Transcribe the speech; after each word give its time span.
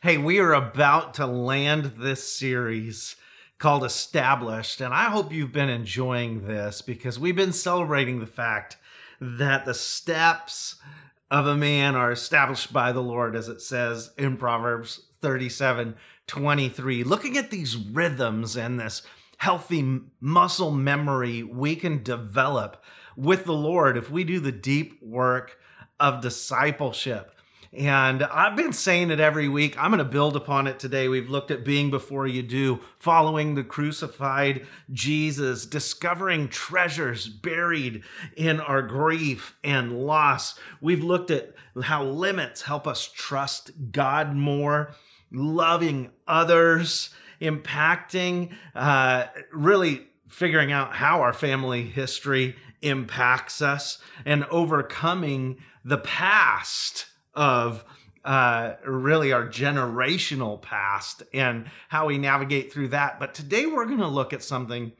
Hey, 0.00 0.16
we 0.16 0.38
are 0.38 0.52
about 0.52 1.14
to 1.14 1.26
land 1.26 1.94
this 1.96 2.22
series 2.22 3.16
called 3.58 3.82
Established, 3.82 4.80
and 4.80 4.94
I 4.94 5.06
hope 5.06 5.32
you've 5.32 5.50
been 5.50 5.68
enjoying 5.68 6.46
this 6.46 6.82
because 6.82 7.18
we've 7.18 7.34
been 7.34 7.52
celebrating 7.52 8.20
the 8.20 8.26
fact 8.26 8.76
that 9.20 9.64
the 9.64 9.74
steps 9.74 10.76
of 11.32 11.48
a 11.48 11.56
man 11.56 11.96
are 11.96 12.12
established 12.12 12.72
by 12.72 12.92
the 12.92 13.02
Lord, 13.02 13.34
as 13.34 13.48
it 13.48 13.60
says 13.60 14.12
in 14.16 14.36
Proverbs 14.36 15.00
37 15.20 15.96
23. 16.28 17.02
Looking 17.02 17.36
at 17.36 17.50
these 17.50 17.76
rhythms 17.76 18.56
and 18.56 18.78
this 18.78 19.02
healthy 19.38 20.02
muscle 20.20 20.70
memory 20.70 21.42
we 21.42 21.74
can 21.74 22.04
develop 22.04 22.84
with 23.16 23.46
the 23.46 23.52
Lord 23.52 23.96
if 23.96 24.12
we 24.12 24.22
do 24.22 24.38
the 24.38 24.52
deep 24.52 25.02
work 25.02 25.58
of 25.98 26.20
discipleship. 26.20 27.34
And 27.72 28.22
I've 28.22 28.56
been 28.56 28.72
saying 28.72 29.10
it 29.10 29.20
every 29.20 29.48
week. 29.48 29.76
I'm 29.78 29.90
going 29.90 29.98
to 29.98 30.04
build 30.04 30.36
upon 30.36 30.66
it 30.66 30.78
today. 30.78 31.06
We've 31.06 31.28
looked 31.28 31.50
at 31.50 31.64
being 31.64 31.90
before 31.90 32.26
you 32.26 32.42
do, 32.42 32.80
following 32.98 33.54
the 33.54 33.64
crucified 33.64 34.66
Jesus, 34.90 35.66
discovering 35.66 36.48
treasures 36.48 37.28
buried 37.28 38.04
in 38.36 38.60
our 38.60 38.80
grief 38.80 39.54
and 39.62 40.06
loss. 40.06 40.58
We've 40.80 41.04
looked 41.04 41.30
at 41.30 41.54
how 41.82 42.04
limits 42.04 42.62
help 42.62 42.86
us 42.86 43.10
trust 43.14 43.70
God 43.92 44.34
more, 44.34 44.94
loving 45.30 46.10
others, 46.26 47.10
impacting, 47.40 48.52
uh, 48.74 49.26
really 49.52 50.06
figuring 50.26 50.72
out 50.72 50.94
how 50.94 51.20
our 51.20 51.34
family 51.34 51.82
history 51.82 52.56
impacts 52.80 53.60
us, 53.60 53.98
and 54.24 54.44
overcoming 54.44 55.58
the 55.84 55.98
past 55.98 57.06
of 57.34 57.84
uh, 58.24 58.74
really 58.84 59.32
our 59.32 59.46
generational 59.46 60.60
past 60.60 61.22
and 61.32 61.70
how 61.88 62.06
we 62.06 62.18
navigate 62.18 62.72
through 62.72 62.88
that. 62.88 63.18
But 63.18 63.34
today 63.34 63.66
we're 63.66 63.86
going 63.86 63.98
to 63.98 64.08
look 64.08 64.32
at 64.32 64.42
something 64.42 64.92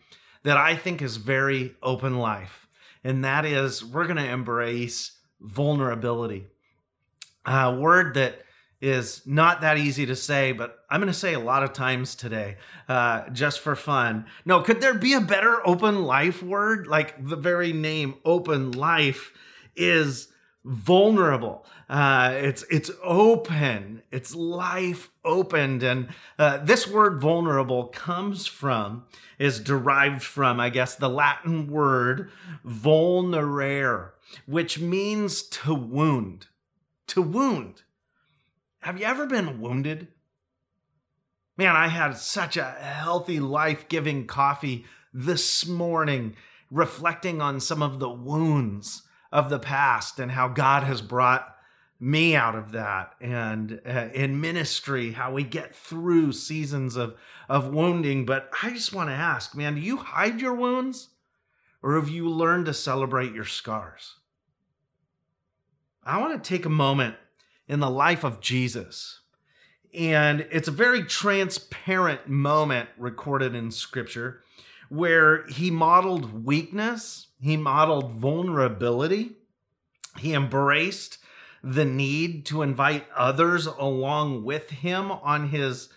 that 0.44 0.56
I 0.56 0.76
think 0.76 1.02
is 1.02 1.16
very 1.16 1.74
open 1.82 2.18
life, 2.18 2.66
and 3.04 3.24
that 3.24 3.44
is 3.44 3.84
we're 3.84 4.06
going 4.06 4.16
to 4.16 4.30
embrace 4.30 5.18
vulnerability. 5.40 6.46
A 7.44 7.74
word 7.74 8.14
that 8.14 8.42
is 8.80 9.22
not 9.26 9.60
that 9.62 9.76
easy 9.78 10.06
to 10.06 10.14
say, 10.14 10.52
but 10.52 10.78
I'm 10.88 11.00
going 11.00 11.12
to 11.12 11.18
say 11.18 11.34
a 11.34 11.40
lot 11.40 11.64
of 11.64 11.72
times 11.72 12.14
today, 12.14 12.56
uh, 12.88 13.28
just 13.30 13.60
for 13.60 13.74
fun. 13.74 14.26
No, 14.44 14.60
could 14.60 14.80
there 14.80 14.94
be 14.94 15.14
a 15.14 15.20
better 15.20 15.66
open 15.66 16.04
life 16.04 16.42
word? 16.42 16.86
Like 16.86 17.26
the 17.26 17.36
very 17.36 17.72
name 17.72 18.14
open 18.24 18.70
life 18.72 19.32
is 19.74 20.28
vulnerable. 20.64 21.64
Uh, 21.88 22.34
it's 22.34 22.64
it's 22.70 22.90
open. 23.02 24.02
It's 24.10 24.34
life 24.34 25.10
opened, 25.24 25.82
and 25.82 26.08
uh, 26.38 26.58
this 26.58 26.86
word 26.86 27.20
vulnerable 27.20 27.88
comes 27.88 28.46
from 28.46 29.04
is 29.38 29.60
derived 29.60 30.22
from 30.22 30.60
I 30.60 30.70
guess 30.70 30.94
the 30.94 31.08
Latin 31.08 31.68
word 31.68 32.30
vulnerare, 32.66 34.10
which 34.46 34.78
means 34.78 35.42
to 35.42 35.74
wound. 35.74 36.46
To 37.08 37.22
wound. 37.22 37.82
Have 38.80 38.98
you 38.98 39.06
ever 39.06 39.26
been 39.26 39.60
wounded? 39.60 40.08
Man, 41.56 41.74
I 41.74 41.88
had 41.88 42.16
such 42.16 42.56
a 42.56 42.62
healthy, 42.64 43.40
life 43.40 43.88
giving 43.88 44.26
coffee 44.26 44.84
this 45.12 45.66
morning, 45.66 46.36
reflecting 46.70 47.42
on 47.42 47.58
some 47.58 47.82
of 47.82 47.98
the 47.98 48.08
wounds 48.08 49.02
of 49.30 49.50
the 49.50 49.58
past 49.58 50.18
and 50.18 50.32
how 50.32 50.48
God 50.48 50.84
has 50.84 51.02
brought 51.02 51.54
me 52.00 52.36
out 52.36 52.54
of 52.54 52.72
that 52.72 53.14
and 53.20 53.80
uh, 53.84 54.08
in 54.14 54.40
ministry 54.40 55.12
how 55.12 55.32
we 55.32 55.42
get 55.42 55.74
through 55.74 56.32
seasons 56.32 56.96
of 56.96 57.16
of 57.48 57.72
wounding. 57.72 58.24
But 58.24 58.50
i 58.62 58.70
just 58.70 58.92
want 58.92 59.10
to 59.10 59.14
ask 59.14 59.56
man 59.56 59.74
do 59.74 59.80
you 59.80 59.96
hide 59.96 60.40
your 60.40 60.54
wounds 60.54 61.08
or 61.82 61.96
have 61.96 62.08
you 62.08 62.28
learned 62.28 62.66
to 62.66 62.74
celebrate 62.74 63.32
your 63.32 63.44
scars? 63.44 64.14
I 66.04 66.20
want 66.20 66.42
to 66.42 66.48
take 66.48 66.64
a 66.64 66.70
moment 66.70 67.16
in 67.66 67.80
the 67.80 67.90
life 67.90 68.24
of 68.24 68.40
jesus. 68.40 69.20
And 69.92 70.46
it's 70.52 70.68
a 70.68 70.72
very 70.72 71.02
transparent 71.02 72.28
moment 72.28 72.90
recorded 72.96 73.54
in 73.56 73.70
scripture 73.72 74.44
where 74.88 75.46
he 75.46 75.70
modeled 75.70 76.44
weakness 76.44 77.28
he 77.40 77.56
modeled 77.56 78.12
vulnerability. 78.12 79.32
He 80.18 80.34
embraced 80.34 81.18
the 81.62 81.84
need 81.84 82.46
to 82.46 82.62
invite 82.62 83.06
others 83.16 83.66
along 83.66 84.44
with 84.44 84.70
him 84.70 85.10
on 85.10 85.48
his 85.48 85.88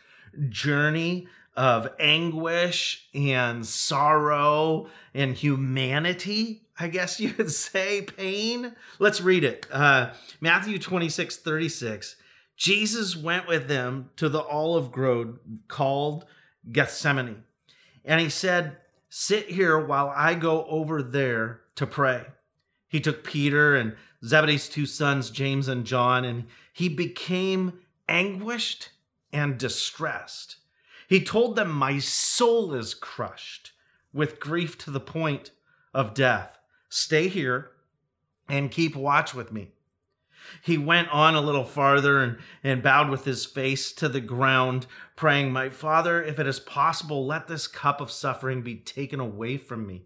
journey 0.50 1.28
of 1.56 1.90
anguish 2.00 3.08
and 3.14 3.66
sorrow 3.66 4.88
and 5.14 5.36
humanity, 5.36 6.64
I 6.80 6.88
guess 6.88 7.20
you 7.20 7.32
could 7.32 7.52
say, 7.52 8.04
pain. 8.04 8.76
Let's 9.00 9.22
read 9.22 9.44
it. 9.44 9.66
Uh, 9.72 10.14
Matthew 10.40 10.80
26 10.80 11.38
36. 11.38 12.16
Jesus 12.56 13.18
went 13.18 13.48
with 13.48 13.68
them 13.68 14.12
to 14.18 14.30
the 14.30 14.42
olive 14.44 14.92
grove 14.92 15.40
called 15.68 16.26
Gethsemane. 16.72 17.44
And 18.06 18.20
he 18.20 18.30
said, 18.30 18.78
Sit 19.10 19.50
here 19.50 19.78
while 19.78 20.14
I 20.16 20.36
go 20.36 20.66
over 20.66 21.02
there 21.02 21.62
to 21.76 21.86
pray. 21.86 22.26
He 22.88 23.00
took 23.00 23.24
Peter 23.24 23.76
and 23.76 23.96
Zebedee's 24.24 24.70
two 24.70 24.86
sons, 24.86 25.30
James 25.30 25.68
and 25.68 25.86
John, 25.86 26.24
and 26.24 26.46
he 26.74 26.90
became 26.90 27.80
anguished 28.08 28.90
and 29.34 29.58
distressed. 29.58 30.58
He 31.08 31.24
told 31.24 31.56
them, 31.56 31.72
My 31.72 32.00
soul 32.00 32.74
is 32.74 32.94
crushed 32.94 33.72
with 34.14 34.40
grief 34.40 34.78
to 34.80 34.92
the 34.92 35.00
point 35.00 35.52
of 35.94 36.14
death. 36.14 36.58
Stay 36.90 37.28
here 37.28 37.72
and 38.48 38.72
keep 38.72 38.96
watch 38.96 39.34
with 39.34 39.52
me. 39.52 39.72
He 40.62 40.78
went 40.78 41.10
on 41.10 41.36
a 41.36 41.42
little 41.42 41.64
farther 41.64 42.20
and, 42.20 42.38
and 42.64 42.84
bowed 42.84 43.10
with 43.10 43.26
his 43.26 43.46
face 43.46 43.92
to 43.94 44.10
the 44.10 44.22
ground, 44.22 44.88
praying, 45.16 45.52
My 45.52 45.70
Father, 45.70 46.24
if 46.24 46.40
it 46.40 46.48
is 46.48 46.60
possible, 46.60 47.26
let 47.26 47.48
this 47.48 47.68
cup 47.68 48.02
of 48.02 48.12
suffering 48.12 48.62
be 48.62 48.76
taken 48.76 49.20
away 49.20 49.58
from 49.58 49.86
me. 49.88 50.04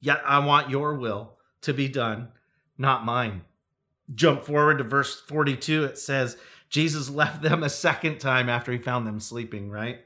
Yet 0.00 0.20
I 0.24 0.38
want 0.40 0.70
your 0.70 0.94
will 0.94 1.38
to 1.62 1.74
be 1.74 1.88
done, 1.88 2.28
not 2.76 3.04
mine. 3.04 3.42
Jump 4.14 4.44
forward 4.44 4.78
to 4.78 4.84
verse 4.84 5.20
42. 5.20 5.84
It 5.84 5.98
says, 5.98 6.36
Jesus 6.70 7.10
left 7.10 7.42
them 7.42 7.62
a 7.62 7.68
second 7.68 8.18
time 8.18 8.48
after 8.48 8.72
he 8.72 8.78
found 8.78 9.06
them 9.06 9.20
sleeping, 9.20 9.70
right? 9.70 10.00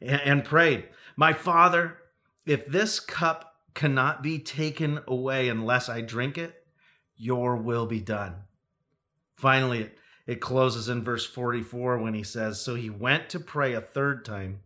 And, 0.00 0.20
and 0.20 0.44
prayed, 0.44 0.88
My 1.16 1.32
Father, 1.32 1.98
if 2.46 2.66
this 2.66 3.00
cup 3.00 3.56
cannot 3.74 4.22
be 4.22 4.38
taken 4.38 5.00
away 5.06 5.48
unless 5.48 5.88
I 5.88 6.00
drink 6.00 6.36
it, 6.36 6.64
your 7.16 7.56
will 7.56 7.86
be 7.86 8.00
done. 8.00 8.34
Finally, 9.40 9.80
it, 9.80 9.98
it 10.26 10.40
closes 10.40 10.90
in 10.90 11.02
verse 11.02 11.24
44 11.24 11.96
when 11.96 12.12
he 12.12 12.22
says, 12.22 12.60
So 12.60 12.74
he 12.74 12.90
went 12.90 13.30
to 13.30 13.40
pray 13.40 13.72
a 13.72 13.80
third 13.80 14.22
time, 14.22 14.60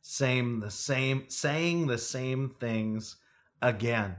saying 0.00 0.60
the 0.60 0.70
same, 0.70 1.24
saying 1.26 1.88
the 1.88 1.98
same 1.98 2.48
things 2.48 3.16
again. 3.60 4.16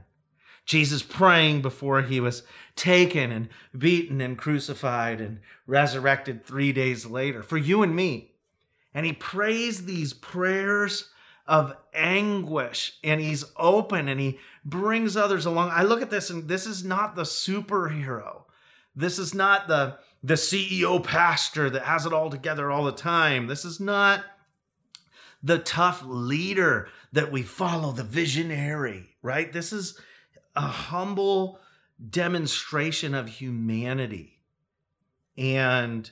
Jesus 0.66 1.02
praying 1.02 1.62
before 1.62 2.02
he 2.02 2.20
was 2.20 2.42
taken 2.76 3.32
and 3.32 3.48
beaten 3.76 4.20
and 4.20 4.36
crucified 4.36 5.20
and 5.20 5.40
resurrected 5.66 6.44
three 6.44 6.72
days 6.72 7.06
later 7.06 7.42
for 7.42 7.56
you 7.56 7.82
and 7.82 7.96
me. 7.96 8.32
And 8.92 9.06
he 9.06 9.14
prays 9.14 9.86
these 9.86 10.12
prayers 10.12 11.08
of 11.46 11.74
anguish 11.94 12.98
and 13.02 13.18
he's 13.18 13.46
open 13.56 14.08
and 14.08 14.20
he 14.20 14.38
brings 14.62 15.16
others 15.16 15.46
along. 15.46 15.70
I 15.72 15.82
look 15.82 16.02
at 16.02 16.10
this 16.10 16.28
and 16.28 16.46
this 16.48 16.66
is 16.66 16.84
not 16.84 17.16
the 17.16 17.22
superhero 17.22 18.42
this 18.94 19.18
is 19.18 19.34
not 19.34 19.68
the 19.68 19.98
the 20.22 20.34
CEO 20.34 21.02
pastor 21.02 21.68
that 21.70 21.82
has 21.82 22.06
it 22.06 22.12
all 22.12 22.30
together 22.30 22.70
all 22.70 22.84
the 22.84 22.92
time. 22.92 23.48
This 23.48 23.64
is 23.64 23.80
not 23.80 24.24
the 25.42 25.58
tough 25.58 26.02
leader 26.06 26.88
that 27.12 27.32
we 27.32 27.42
follow, 27.42 27.90
the 27.90 28.04
visionary, 28.04 29.16
right? 29.20 29.52
This 29.52 29.72
is 29.72 29.98
a 30.54 30.60
humble 30.60 31.58
demonstration 32.10 33.14
of 33.14 33.28
humanity. 33.28 34.40
And 35.36 36.08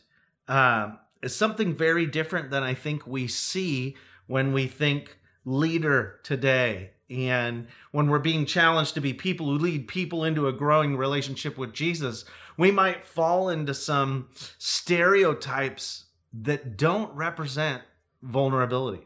uh, 0.49 0.93
it's 1.23 1.37
something 1.37 1.77
very 1.77 2.07
different 2.07 2.51
than 2.51 2.63
I 2.63 2.75
think 2.75 3.07
we 3.07 3.29
see 3.29 3.97
when 4.27 4.53
we 4.53 4.67
think 4.67 5.19
leader 5.45 6.21
today. 6.23 6.91
And 7.09 7.67
when 7.91 8.09
we're 8.09 8.21
being 8.21 8.47
challenged 8.47 8.95
to 8.95 9.01
be 9.01 9.13
people 9.13 9.47
who 9.47 9.59
lead 9.59 9.89
people 9.89 10.25
into 10.25 10.47
a 10.47 10.53
growing 10.53 10.97
relationship 10.97 11.59
with 11.59 11.73
Jesus, 11.73 12.25
we 12.61 12.71
might 12.71 13.05
fall 13.05 13.49
into 13.49 13.75
some 13.75 14.29
stereotypes 14.59 16.05
that 16.33 16.77
don't 16.77 17.13
represent 17.17 17.83
vulnerability. 18.23 19.05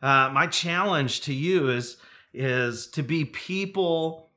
Uh, 0.00 0.30
my 0.32 0.46
challenge 0.46 1.20
to 1.20 1.34
you 1.34 1.68
is 1.68 1.96
is 2.32 2.86
to 2.86 3.02
be 3.02 3.24
people 3.24 4.30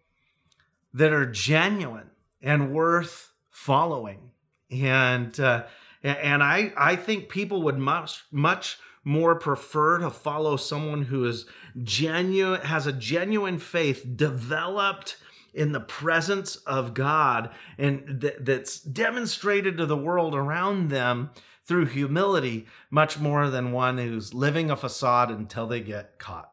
that 0.94 1.14
are 1.14 1.26
genuine 1.26 2.10
and 2.42 2.74
worth 2.74 3.32
following. 3.50 4.32
And 4.70 5.40
uh, 5.40 5.64
And 6.04 6.42
I, 6.42 6.74
I 6.76 6.96
think 6.96 7.30
people 7.30 7.62
would 7.64 7.78
much, 7.78 8.24
much 8.32 8.80
more 9.04 9.36
prefer 9.36 10.00
to 10.00 10.10
follow 10.10 10.58
someone 10.58 11.04
who 11.04 11.26
is 11.26 11.46
genuine, 11.84 12.62
has 12.62 12.88
a 12.88 12.94
genuine 12.94 13.60
faith 13.60 14.06
developed 14.16 15.18
in 15.54 15.72
the 15.72 15.80
presence 15.80 16.56
of 16.58 16.94
God 16.94 17.50
and 17.78 18.22
th- 18.22 18.38
that's 18.40 18.80
demonstrated 18.80 19.78
to 19.78 19.86
the 19.86 19.98
world 19.98 20.36
around 20.36 20.90
them 20.90 21.32
through 21.64 21.86
humility 21.86 22.66
much 22.90 23.20
more 23.20 23.50
than 23.50 23.72
one 23.72 23.98
who's 23.98 24.34
living 24.34 24.72
a 24.72 24.76
facade 24.76 25.30
until 25.30 25.68
they 25.68 25.82
get 25.82 26.20
caught. 26.20 26.52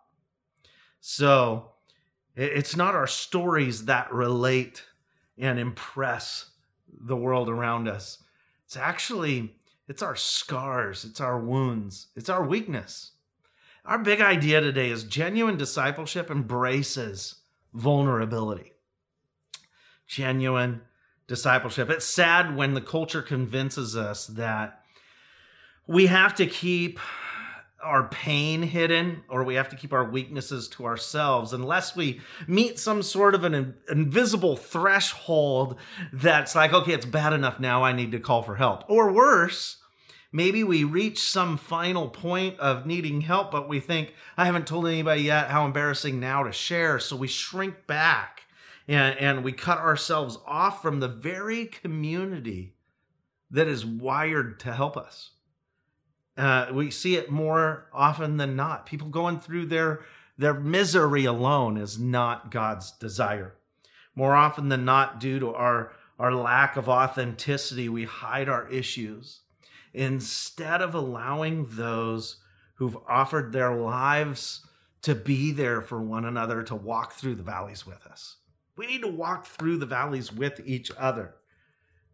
So 1.00 1.72
it's 2.36 2.76
not 2.76 2.94
our 2.94 3.06
stories 3.06 3.86
that 3.86 4.12
relate 4.12 4.84
and 5.36 5.58
impress 5.58 6.50
the 6.88 7.16
world 7.16 7.48
around 7.48 7.88
us. 7.88 8.18
It's 8.64 8.76
actually 8.76 9.54
it's 9.88 10.02
our 10.02 10.16
scars, 10.16 11.04
it's 11.04 11.20
our 11.20 11.38
wounds, 11.38 12.08
it's 12.14 12.28
our 12.28 12.46
weakness. 12.46 13.12
Our 13.84 13.98
big 13.98 14.20
idea 14.20 14.60
today 14.60 14.90
is 14.90 15.04
genuine 15.04 15.56
discipleship 15.56 16.30
embraces 16.30 17.36
vulnerability. 17.72 18.72
Genuine 20.08 20.80
discipleship. 21.28 21.90
It's 21.90 22.06
sad 22.06 22.56
when 22.56 22.74
the 22.74 22.80
culture 22.80 23.22
convinces 23.22 23.96
us 23.96 24.26
that 24.26 24.82
we 25.86 26.06
have 26.06 26.34
to 26.36 26.46
keep 26.46 26.98
our 27.82 28.08
pain 28.08 28.62
hidden 28.62 29.22
or 29.28 29.44
we 29.44 29.54
have 29.54 29.68
to 29.68 29.76
keep 29.76 29.92
our 29.92 30.04
weaknesses 30.04 30.66
to 30.68 30.84
ourselves 30.84 31.52
unless 31.52 31.94
we 31.94 32.20
meet 32.48 32.78
some 32.78 33.02
sort 33.02 33.34
of 33.34 33.44
an 33.44 33.74
invisible 33.88 34.56
threshold 34.56 35.76
that's 36.12 36.56
like 36.56 36.72
okay 36.72 36.92
it's 36.92 37.06
bad 37.06 37.32
enough. 37.32 37.60
Now 37.60 37.84
i 37.84 37.92
need 37.92 38.10
to 38.12 38.18
call 38.18 38.42
for 38.42 38.56
help. 38.56 38.84
Or 38.88 39.12
worse 39.12 39.76
maybe 40.32 40.64
we 40.64 40.82
reach 40.82 41.20
some 41.20 41.56
final 41.56 42.08
point 42.08 42.58
of 42.58 42.84
needing 42.84 43.20
help 43.20 43.52
but 43.52 43.68
we 43.68 43.78
think 43.78 44.12
i 44.36 44.44
haven't 44.44 44.66
told 44.66 44.86
anybody 44.86 45.22
yet 45.22 45.48
how 45.48 45.64
embarrassing 45.64 46.18
now 46.18 46.42
to 46.42 46.52
share. 46.52 46.98
So 46.98 47.14
we 47.14 47.28
shrink 47.28 47.86
back 47.86 48.42
and, 48.88 49.16
and 49.18 49.44
we 49.44 49.52
cut 49.52 49.78
ourselves 49.78 50.38
off 50.46 50.82
from 50.82 50.98
the 50.98 51.08
very 51.08 51.66
community 51.66 52.74
that 53.50 53.68
is 53.68 53.86
wired 53.86 54.58
to 54.60 54.72
help 54.72 54.96
us 54.96 55.32
uh, 56.38 56.68
we 56.72 56.90
see 56.90 57.16
it 57.16 57.30
more 57.30 57.86
often 57.92 58.36
than 58.36 58.54
not. 58.54 58.86
People 58.86 59.08
going 59.08 59.40
through 59.40 59.66
their 59.66 60.00
their 60.38 60.54
misery 60.54 61.24
alone 61.24 61.76
is 61.76 61.98
not 61.98 62.52
God's 62.52 62.92
desire. 62.92 63.56
More 64.14 64.36
often 64.36 64.68
than 64.68 64.84
not, 64.84 65.18
due 65.18 65.40
to 65.40 65.52
our 65.52 65.92
our 66.18 66.32
lack 66.32 66.76
of 66.76 66.88
authenticity, 66.88 67.88
we 67.88 68.04
hide 68.04 68.48
our 68.48 68.68
issues 68.68 69.40
instead 69.92 70.80
of 70.80 70.94
allowing 70.94 71.66
those 71.70 72.36
who've 72.74 72.96
offered 73.08 73.52
their 73.52 73.74
lives 73.74 74.64
to 75.02 75.14
be 75.14 75.50
there 75.50 75.80
for 75.80 76.00
one 76.00 76.24
another 76.24 76.62
to 76.62 76.74
walk 76.74 77.14
through 77.14 77.34
the 77.34 77.42
valleys 77.42 77.84
with 77.84 78.06
us. 78.06 78.36
We 78.78 78.86
need 78.86 79.02
to 79.02 79.08
walk 79.08 79.44
through 79.46 79.78
the 79.78 79.86
valleys 79.86 80.32
with 80.32 80.60
each 80.64 80.92
other. 80.96 81.34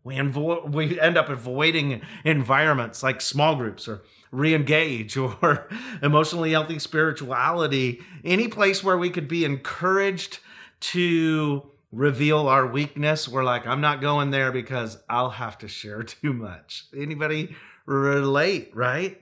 We, 0.03 0.17
invo- 0.17 0.73
we 0.73 0.99
end 0.99 1.17
up 1.19 1.29
avoiding 1.29 2.01
environments 2.25 3.03
like 3.03 3.21
small 3.21 3.55
groups 3.55 3.87
or 3.87 4.03
re-engage 4.33 5.17
or 5.19 5.69
emotionally 6.03 6.53
healthy 6.53 6.79
spirituality. 6.79 8.01
Any 8.25 8.49
place 8.49 8.83
where 8.83 8.99
we 8.99 9.11
could 9.11 9.29
be 9.29 9.45
encouraged 9.45 10.41
to 10.81 11.71
reveal 11.93 12.49
our 12.49 12.67
weakness 12.67 13.29
we're 13.29 13.45
like 13.45 13.69
i'm 13.69 13.81
not 13.81 14.01
going 14.01 14.31
there 14.31 14.51
because 14.51 14.99
i'll 15.09 15.31
have 15.31 15.57
to 15.57 15.69
share 15.69 16.03
too 16.03 16.33
much. 16.33 16.87
Anybody 16.97 17.55
relate 17.87 18.73
right? 18.75 19.21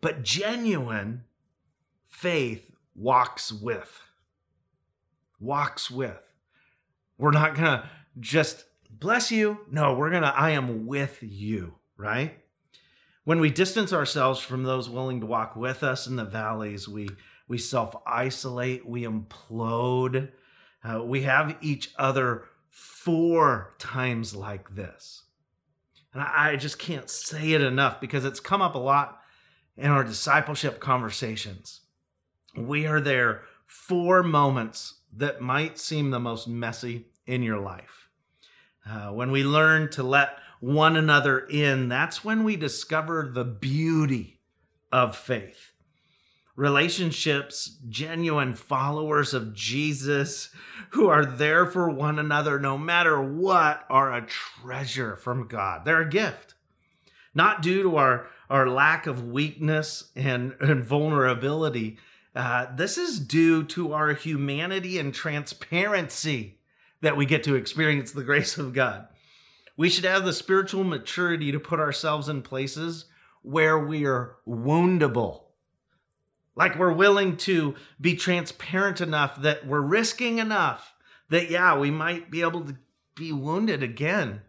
But 0.00 0.22
genuine 0.22 1.24
faith 2.08 2.70
walks 2.94 3.52
with 3.52 4.00
walks 5.40 5.90
with 5.90 6.31
we're 7.18 7.30
not 7.30 7.54
gonna 7.54 7.88
just 8.20 8.64
bless 8.90 9.30
you 9.30 9.58
no 9.70 9.94
we're 9.94 10.10
gonna 10.10 10.32
i 10.36 10.50
am 10.50 10.86
with 10.86 11.18
you 11.22 11.74
right 11.96 12.42
when 13.24 13.38
we 13.38 13.50
distance 13.50 13.92
ourselves 13.92 14.40
from 14.40 14.64
those 14.64 14.90
willing 14.90 15.20
to 15.20 15.26
walk 15.26 15.54
with 15.54 15.84
us 15.84 16.06
in 16.06 16.16
the 16.16 16.24
valleys, 16.24 16.88
we, 16.88 17.08
we 17.46 17.56
self 17.56 17.94
isolate, 18.04 18.86
we 18.86 19.04
implode. 19.04 20.30
Uh, 20.82 21.04
we 21.04 21.22
have 21.22 21.56
each 21.60 21.92
other 21.96 22.46
four 22.68 23.74
times 23.78 24.34
like 24.34 24.74
this. 24.74 25.22
And 26.12 26.22
I, 26.22 26.52
I 26.52 26.56
just 26.56 26.80
can't 26.80 27.08
say 27.08 27.52
it 27.52 27.60
enough 27.60 28.00
because 28.00 28.24
it's 28.24 28.40
come 28.40 28.60
up 28.60 28.74
a 28.74 28.78
lot 28.78 29.20
in 29.76 29.90
our 29.90 30.02
discipleship 30.02 30.80
conversations. 30.80 31.82
We 32.56 32.86
are 32.86 33.00
there 33.00 33.42
for 33.72 34.22
moments 34.22 34.96
that 35.16 35.40
might 35.40 35.78
seem 35.78 36.10
the 36.10 36.20
most 36.20 36.46
messy 36.46 37.06
in 37.26 37.42
your 37.42 37.58
life. 37.58 38.08
Uh, 38.86 39.08
when 39.08 39.30
we 39.30 39.42
learn 39.42 39.88
to 39.90 40.02
let 40.02 40.36
one 40.60 40.94
another 40.94 41.40
in, 41.40 41.88
that's 41.88 42.22
when 42.22 42.44
we 42.44 42.54
discover 42.54 43.30
the 43.32 43.44
beauty 43.44 44.40
of 44.92 45.16
faith. 45.16 45.72
Relationships, 46.54 47.78
genuine 47.88 48.54
followers 48.54 49.32
of 49.32 49.54
Jesus 49.54 50.50
who 50.90 51.08
are 51.08 51.24
there 51.24 51.64
for 51.64 51.88
one 51.88 52.18
another 52.18 52.60
no 52.60 52.76
matter 52.76 53.22
what, 53.22 53.86
are 53.88 54.12
a 54.12 54.26
treasure 54.26 55.16
from 55.16 55.48
God. 55.48 55.86
They're 55.86 56.02
a 56.02 56.08
gift, 56.10 56.54
not 57.34 57.62
due 57.62 57.82
to 57.84 57.96
our, 57.96 58.26
our 58.50 58.68
lack 58.68 59.06
of 59.06 59.30
weakness 59.30 60.10
and, 60.14 60.54
and 60.60 60.84
vulnerability. 60.84 61.96
Uh, 62.34 62.66
this 62.74 62.96
is 62.96 63.20
due 63.20 63.62
to 63.62 63.92
our 63.92 64.14
humanity 64.14 64.98
and 64.98 65.12
transparency 65.12 66.58
that 67.02 67.16
we 67.16 67.26
get 67.26 67.42
to 67.44 67.54
experience 67.54 68.12
the 68.12 68.24
grace 68.24 68.56
of 68.56 68.72
God. 68.72 69.08
We 69.76 69.88
should 69.88 70.04
have 70.04 70.24
the 70.24 70.32
spiritual 70.32 70.84
maturity 70.84 71.52
to 71.52 71.60
put 71.60 71.80
ourselves 71.80 72.28
in 72.28 72.42
places 72.42 73.06
where 73.42 73.78
we 73.78 74.06
are 74.06 74.36
woundable. 74.46 75.42
Like 76.54 76.78
we're 76.78 76.92
willing 76.92 77.36
to 77.38 77.74
be 78.00 78.14
transparent 78.14 79.00
enough 79.00 79.40
that 79.42 79.66
we're 79.66 79.80
risking 79.80 80.38
enough 80.38 80.94
that, 81.30 81.50
yeah, 81.50 81.76
we 81.76 81.90
might 81.90 82.30
be 82.30 82.42
able 82.42 82.64
to 82.66 82.76
be 83.14 83.32
wounded 83.32 83.82
again. 83.82 84.42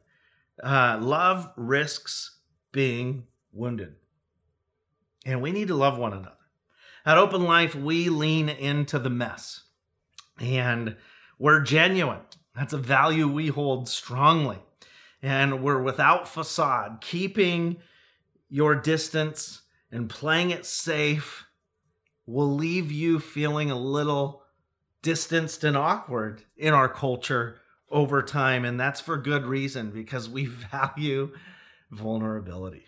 Uh, 0.62 1.00
love 1.02 1.52
risks 1.56 2.38
being 2.72 3.26
wounded. 3.52 3.96
And 5.26 5.42
we 5.42 5.52
need 5.52 5.70
to 5.70 5.76
love 5.76 5.98
one 5.98 6.14
another. 6.14 6.36
At 7.06 7.18
Open 7.18 7.44
Life, 7.44 7.76
we 7.76 8.08
lean 8.08 8.48
into 8.48 8.98
the 8.98 9.10
mess 9.10 9.64
and 10.40 10.96
we're 11.38 11.60
genuine. 11.60 12.22
That's 12.56 12.72
a 12.72 12.78
value 12.78 13.28
we 13.28 13.48
hold 13.48 13.90
strongly 13.90 14.60
and 15.22 15.62
we're 15.62 15.82
without 15.82 16.28
facade, 16.28 17.00
keeping 17.02 17.78
your 18.50 18.76
distance 18.76 19.64
and 19.92 20.10
playing 20.10 20.52
it 20.52 20.66
safe 20.66 21.46
will 22.26 22.54
leave 22.56 22.92
you 22.92 23.20
feeling 23.20 23.70
a 23.70 23.78
little 23.78 24.44
distanced 25.02 25.66
and 25.66 25.76
awkward 25.76 26.44
in 26.56 26.74
our 26.74 26.88
culture 26.88 27.60
over 27.90 28.22
time. 28.22 28.64
And 28.64 28.80
that's 28.80 29.02
for 29.02 29.18
good 29.18 29.46
reason 29.46 29.92
because 29.92 30.30
we 30.30 30.46
value 30.72 31.34
vulnerability. 31.92 32.86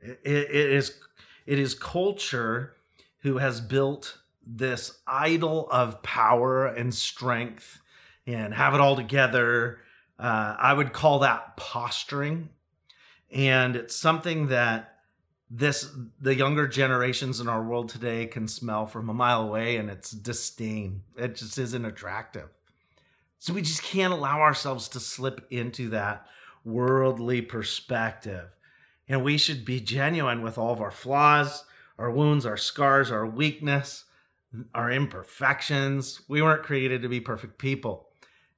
it, 0.00 0.20
it 0.24 0.50
is, 0.50 0.98
it 1.46 1.58
is 1.58 1.72
culture 1.72 2.74
who 3.20 3.38
has 3.38 3.60
built 3.60 4.18
this 4.46 4.98
idol 5.06 5.68
of 5.70 6.02
power 6.02 6.66
and 6.66 6.94
strength 6.94 7.80
and 8.26 8.54
have 8.54 8.74
it 8.74 8.80
all 8.80 8.96
together 8.96 9.78
uh, 10.18 10.56
I 10.58 10.72
would 10.72 10.92
call 10.92 11.20
that 11.20 11.56
posturing. 11.56 12.50
And 13.30 13.76
it's 13.76 13.94
something 13.94 14.48
that 14.48 14.94
this 15.50 15.90
the 16.20 16.34
younger 16.34 16.66
generations 16.66 17.40
in 17.40 17.48
our 17.48 17.62
world 17.62 17.88
today 17.88 18.26
can 18.26 18.48
smell 18.48 18.86
from 18.86 19.08
a 19.08 19.14
mile 19.14 19.42
away 19.42 19.76
and 19.76 19.88
it's 19.88 20.10
disdain. 20.10 21.02
It 21.16 21.36
just 21.36 21.56
isn't 21.58 21.84
attractive. 21.84 22.48
So 23.38 23.54
we 23.54 23.62
just 23.62 23.82
can't 23.82 24.12
allow 24.12 24.40
ourselves 24.40 24.88
to 24.88 25.00
slip 25.00 25.46
into 25.50 25.90
that 25.90 26.26
worldly 26.64 27.40
perspective. 27.40 28.48
And 29.08 29.22
we 29.22 29.38
should 29.38 29.64
be 29.64 29.80
genuine 29.80 30.42
with 30.42 30.58
all 30.58 30.72
of 30.72 30.82
our 30.82 30.90
flaws, 30.90 31.64
our 31.98 32.10
wounds, 32.10 32.46
our 32.46 32.56
scars, 32.56 33.10
our 33.10 33.26
weakness, 33.26 34.04
our 34.74 34.90
imperfections. 34.90 36.22
We 36.28 36.40
weren't 36.40 36.62
created 36.62 37.02
to 37.02 37.08
be 37.08 37.20
perfect 37.20 37.58
people. 37.58 38.08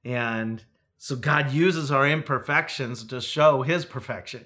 And 0.05 0.63
so 0.97 1.15
God 1.15 1.51
uses 1.51 1.91
our 1.91 2.07
imperfections 2.07 3.03
to 3.05 3.19
show 3.19 3.63
his 3.63 3.85
perfection. 3.85 4.45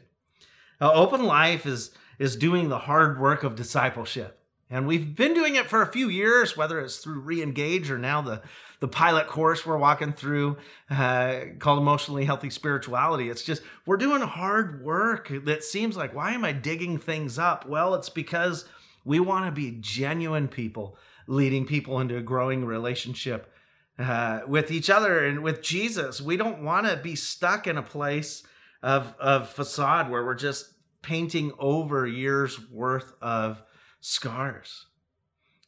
Now, 0.79 0.93
open 0.93 1.23
life 1.23 1.65
is, 1.65 1.91
is 2.17 2.35
doing 2.35 2.69
the 2.69 2.79
hard 2.79 3.19
work 3.19 3.43
of 3.43 3.55
discipleship. 3.55 4.39
And 4.69 4.87
we've 4.87 5.15
been 5.15 5.33
doing 5.35 5.55
it 5.55 5.69
for 5.69 5.81
a 5.81 5.91
few 5.91 6.09
years, 6.09 6.57
whether 6.57 6.79
it's 6.79 6.97
through 6.97 7.21
Reengage 7.21 7.89
or 7.89 7.99
now 7.99 8.21
the, 8.21 8.41
the 8.79 8.87
pilot 8.87 9.27
course 9.27 9.65
we're 9.65 9.77
walking 9.77 10.11
through 10.11 10.57
uh, 10.89 11.41
called 11.59 11.79
Emotionally 11.79 12.25
Healthy 12.25 12.49
Spirituality. 12.49 13.29
It's 13.29 13.43
just, 13.43 13.61
we're 13.85 13.97
doing 13.97 14.21
hard 14.21 14.83
work 14.83 15.31
that 15.45 15.63
seems 15.63 15.95
like, 15.95 16.15
why 16.15 16.31
am 16.31 16.43
I 16.43 16.51
digging 16.51 16.97
things 16.97 17.37
up? 17.37 17.67
Well, 17.67 17.93
it's 17.93 18.09
because 18.09 18.65
we 19.05 19.19
want 19.19 19.45
to 19.45 19.51
be 19.51 19.77
genuine 19.79 20.47
people 20.47 20.97
leading 21.27 21.65
people 21.65 21.99
into 21.99 22.17
a 22.17 22.21
growing 22.21 22.65
relationship 22.65 23.51
uh, 23.97 24.41
with 24.47 24.71
each 24.71 24.89
other 24.89 25.25
and 25.25 25.41
with 25.41 25.61
Jesus. 25.61 26.21
We 26.21 26.35
don't 26.35 26.63
want 26.63 26.87
to 26.87 26.97
be 26.97 27.15
stuck 27.15 27.67
in 27.67 27.77
a 27.77 27.83
place 27.83 28.43
of, 28.83 29.15
of 29.19 29.49
facade 29.49 30.09
where 30.09 30.25
we're 30.25 30.35
just 30.35 30.73
painting 31.01 31.51
over 31.59 32.05
years 32.05 32.59
worth 32.69 33.13
of 33.21 33.63
scars. 34.01 34.87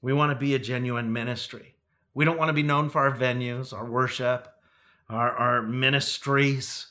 We 0.01 0.13
want 0.13 0.31
to 0.31 0.37
be 0.37 0.55
a 0.55 0.59
genuine 0.59 1.13
ministry. 1.13 1.75
We 2.13 2.25
don't 2.25 2.37
want 2.37 2.49
to 2.49 2.53
be 2.53 2.63
known 2.63 2.89
for 2.89 3.01
our 3.01 3.15
venues, 3.15 3.71
our 3.71 3.85
worship, 3.85 4.47
our, 5.09 5.31
our 5.31 5.61
ministries. 5.61 6.87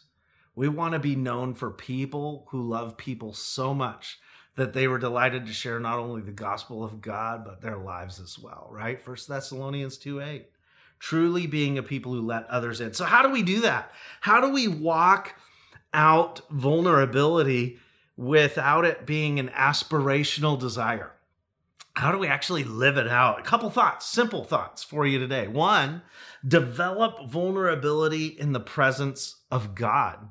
We 0.54 0.68
want 0.68 0.94
to 0.94 1.00
be 1.00 1.16
known 1.16 1.54
for 1.54 1.70
people 1.70 2.46
who 2.50 2.62
love 2.62 2.96
people 2.96 3.32
so 3.32 3.74
much 3.74 4.18
that 4.56 4.72
they 4.72 4.88
were 4.88 4.98
delighted 4.98 5.46
to 5.46 5.52
share 5.52 5.78
not 5.78 5.98
only 5.98 6.22
the 6.22 6.32
gospel 6.32 6.82
of 6.82 7.00
God, 7.00 7.44
but 7.44 7.60
their 7.60 7.76
lives 7.76 8.18
as 8.18 8.38
well, 8.38 8.68
right? 8.70 9.00
First 9.00 9.28
Thessalonians 9.28 9.96
2 9.98 10.20
8. 10.20 10.46
Truly 10.98 11.46
being 11.46 11.76
a 11.76 11.82
people 11.82 12.12
who 12.12 12.22
let 12.22 12.46
others 12.46 12.80
in. 12.80 12.94
So, 12.94 13.04
how 13.04 13.22
do 13.22 13.30
we 13.30 13.42
do 13.42 13.60
that? 13.60 13.92
How 14.22 14.40
do 14.40 14.50
we 14.50 14.66
walk 14.66 15.34
out 15.92 16.40
vulnerability 16.50 17.78
without 18.16 18.86
it 18.86 19.06
being 19.06 19.38
an 19.38 19.48
aspirational 19.48 20.58
desire? 20.58 21.12
How 21.92 22.12
do 22.12 22.18
we 22.18 22.28
actually 22.28 22.64
live 22.64 22.96
it 22.96 23.08
out? 23.08 23.40
A 23.40 23.42
couple 23.42 23.68
thoughts, 23.70 24.06
simple 24.06 24.44
thoughts 24.44 24.82
for 24.82 25.06
you 25.06 25.18
today. 25.18 25.48
One, 25.48 26.02
develop 26.46 27.28
vulnerability 27.28 28.26
in 28.26 28.52
the 28.52 28.60
presence 28.60 29.36
of 29.50 29.74
God. 29.74 30.30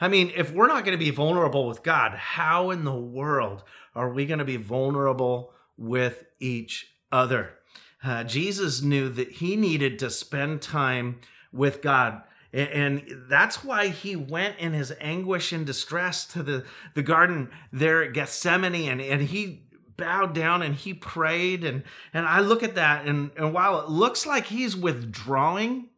I 0.00 0.08
mean, 0.08 0.32
if 0.34 0.52
we're 0.52 0.66
not 0.66 0.84
going 0.84 0.98
to 0.98 1.04
be 1.04 1.10
vulnerable 1.10 1.66
with 1.66 1.82
God, 1.82 2.12
how 2.12 2.70
in 2.70 2.84
the 2.84 2.94
world 2.94 3.64
are 3.94 4.10
we 4.10 4.26
going 4.26 4.38
to 4.38 4.44
be 4.44 4.56
vulnerable 4.56 5.52
with 5.76 6.24
each 6.40 6.88
other? 7.10 7.54
Uh, 8.02 8.24
Jesus 8.24 8.82
knew 8.82 9.08
that 9.08 9.32
he 9.32 9.56
needed 9.56 9.98
to 9.98 10.10
spend 10.10 10.60
time 10.60 11.20
with 11.52 11.80
God. 11.80 12.22
And 12.52 13.02
that's 13.28 13.64
why 13.64 13.88
he 13.88 14.14
went 14.14 14.58
in 14.58 14.74
his 14.74 14.92
anguish 15.00 15.52
and 15.52 15.66
distress 15.66 16.24
to 16.26 16.42
the, 16.42 16.64
the 16.94 17.02
garden 17.02 17.50
there 17.72 18.04
at 18.04 18.12
Gethsemane 18.12 18.88
and, 18.88 19.00
and 19.00 19.22
he 19.22 19.64
bowed 19.96 20.34
down 20.34 20.62
and 20.62 20.74
he 20.74 20.94
prayed. 20.94 21.64
And, 21.64 21.82
and 22.12 22.26
I 22.26 22.40
look 22.40 22.62
at 22.62 22.76
that, 22.76 23.06
and, 23.06 23.30
and 23.36 23.52
while 23.52 23.80
it 23.80 23.88
looks 23.88 24.26
like 24.26 24.46
he's 24.46 24.76
withdrawing, 24.76 25.88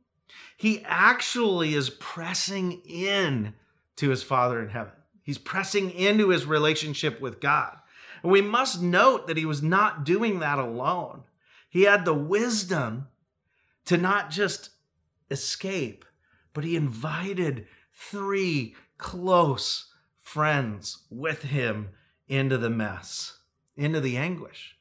he 0.56 0.82
actually 0.84 1.74
is 1.74 1.90
pressing 1.90 2.80
in 2.86 3.54
to 3.96 4.10
his 4.10 4.22
Father 4.22 4.62
in 4.62 4.68
heaven. 4.68 4.92
He's 5.22 5.38
pressing 5.38 5.90
into 5.90 6.28
his 6.28 6.46
relationship 6.46 7.20
with 7.20 7.40
God. 7.40 7.76
And 8.22 8.30
we 8.30 8.42
must 8.42 8.80
note 8.80 9.26
that 9.26 9.36
he 9.36 9.44
was 9.44 9.62
not 9.62 10.04
doing 10.04 10.38
that 10.38 10.58
alone. 10.58 11.22
He 11.68 11.82
had 11.82 12.04
the 12.04 12.14
wisdom 12.14 13.08
to 13.86 13.96
not 13.96 14.30
just 14.30 14.70
escape, 15.30 16.04
but 16.52 16.64
he 16.64 16.76
invited 16.76 17.66
three 17.92 18.74
close 18.98 19.92
friends 20.18 21.04
with 21.10 21.42
him 21.42 21.90
into 22.28 22.58
the 22.58 22.70
mess, 22.70 23.38
into 23.76 24.00
the 24.00 24.16
anguish, 24.16 24.76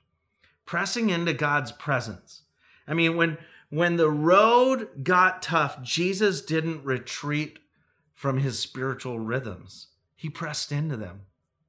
pressing 0.66 1.10
into 1.10 1.34
God's 1.34 1.72
presence. 1.72 2.44
I 2.88 2.94
mean, 2.94 3.16
when 3.16 3.38
when 3.70 3.98
the 3.98 4.10
road 4.10 5.04
got 5.04 5.42
tough, 5.42 5.82
Jesus 5.82 6.42
didn't 6.42 6.86
retreat 6.86 7.60
from 8.16 8.40
his 8.40 8.58
spiritual 8.58 9.20
rhythms. 9.20 9.88
He 10.16 10.30
pressed 10.30 10.72
into 10.72 10.98
them. 10.98 11.22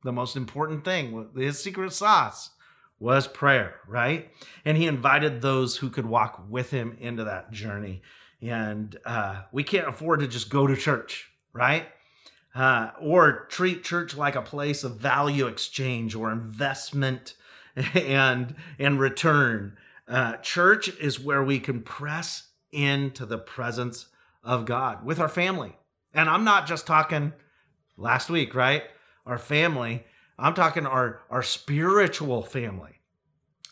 The 0.04 0.12
most 0.12 0.36
important 0.36 0.84
thing, 0.84 1.28
his 1.36 1.58
secret 1.58 1.92
sauce, 1.92 2.50
was 2.98 3.26
prayer, 3.26 3.80
right? 3.86 4.30
And 4.64 4.76
he 4.76 4.86
invited 4.86 5.42
those 5.42 5.76
who 5.76 5.90
could 5.90 6.06
walk 6.06 6.44
with 6.48 6.70
him 6.70 6.96
into 6.98 7.24
that 7.24 7.50
journey. 7.50 8.02
And 8.40 8.96
uh, 9.04 9.42
we 9.52 9.64
can't 9.64 9.88
afford 9.88 10.20
to 10.20 10.28
just 10.28 10.48
go 10.48 10.66
to 10.66 10.76
church, 10.76 11.30
right? 11.52 11.88
Uh, 12.54 12.92
or 13.00 13.46
treat 13.50 13.84
church 13.84 14.16
like 14.16 14.34
a 14.34 14.42
place 14.42 14.82
of 14.84 14.96
value 14.96 15.46
exchange 15.46 16.14
or 16.14 16.32
investment 16.32 17.34
and 17.94 18.54
and 18.78 18.98
return. 18.98 19.76
Uh, 20.08 20.36
church 20.36 20.88
is 20.98 21.20
where 21.20 21.42
we 21.42 21.58
can 21.58 21.82
press 21.82 22.48
into 22.72 23.26
the 23.26 23.38
presence 23.38 24.06
of 24.42 24.64
God 24.64 25.04
with 25.04 25.18
our 25.18 25.28
family, 25.28 25.76
and 26.16 26.28
I'm 26.28 26.44
not 26.44 26.66
just 26.66 26.86
talking 26.86 27.32
last 27.96 28.30
week, 28.30 28.54
right? 28.54 28.82
Our 29.26 29.38
family. 29.38 30.04
I'm 30.38 30.54
talking 30.54 30.86
our, 30.86 31.20
our 31.30 31.42
spiritual 31.42 32.42
family. 32.42 32.92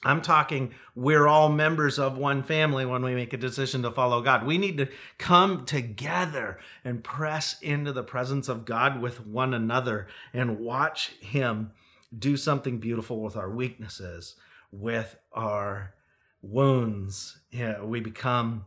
I'm 0.05 0.21
talking 0.21 0.75
we're 0.95 1.27
all 1.27 1.49
members 1.49 1.99
of 1.99 2.19
one 2.19 2.43
family 2.43 2.85
when 2.85 3.03
we 3.03 3.15
make 3.15 3.33
a 3.33 3.39
decision 3.39 3.83
to 3.83 3.91
follow 3.91 4.21
God. 4.21 4.47
We 4.47 4.59
need 4.59 4.77
to 4.77 4.89
come 5.17 5.65
together 5.65 6.59
and 6.85 7.03
press 7.03 7.59
into 7.63 7.93
the 7.93 8.03
presence 8.03 8.49
of 8.49 8.67
God 8.67 9.01
with 9.01 9.27
one 9.27 9.55
another 9.55 10.07
and 10.35 10.61
watch 10.61 11.13
Him 11.21 11.73
do 12.17 12.37
something 12.37 12.79
beautiful 12.79 13.23
with 13.23 13.37
our 13.37 13.51
weaknesses, 13.51 14.37
with 14.71 15.17
our 15.33 15.95
wounds. 16.43 17.39
Yeah, 17.51 17.83
we 17.83 18.01
become 18.01 18.67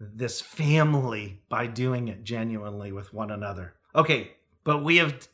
this 0.00 0.40
family 0.40 1.40
by 1.48 1.66
doing 1.66 2.08
it 2.08 2.24
genuinely 2.24 2.92
with 2.92 3.12
one 3.12 3.30
another. 3.30 3.74
Okay, 3.94 4.32
but 4.64 4.84
we 4.84 4.98
have 4.98 5.28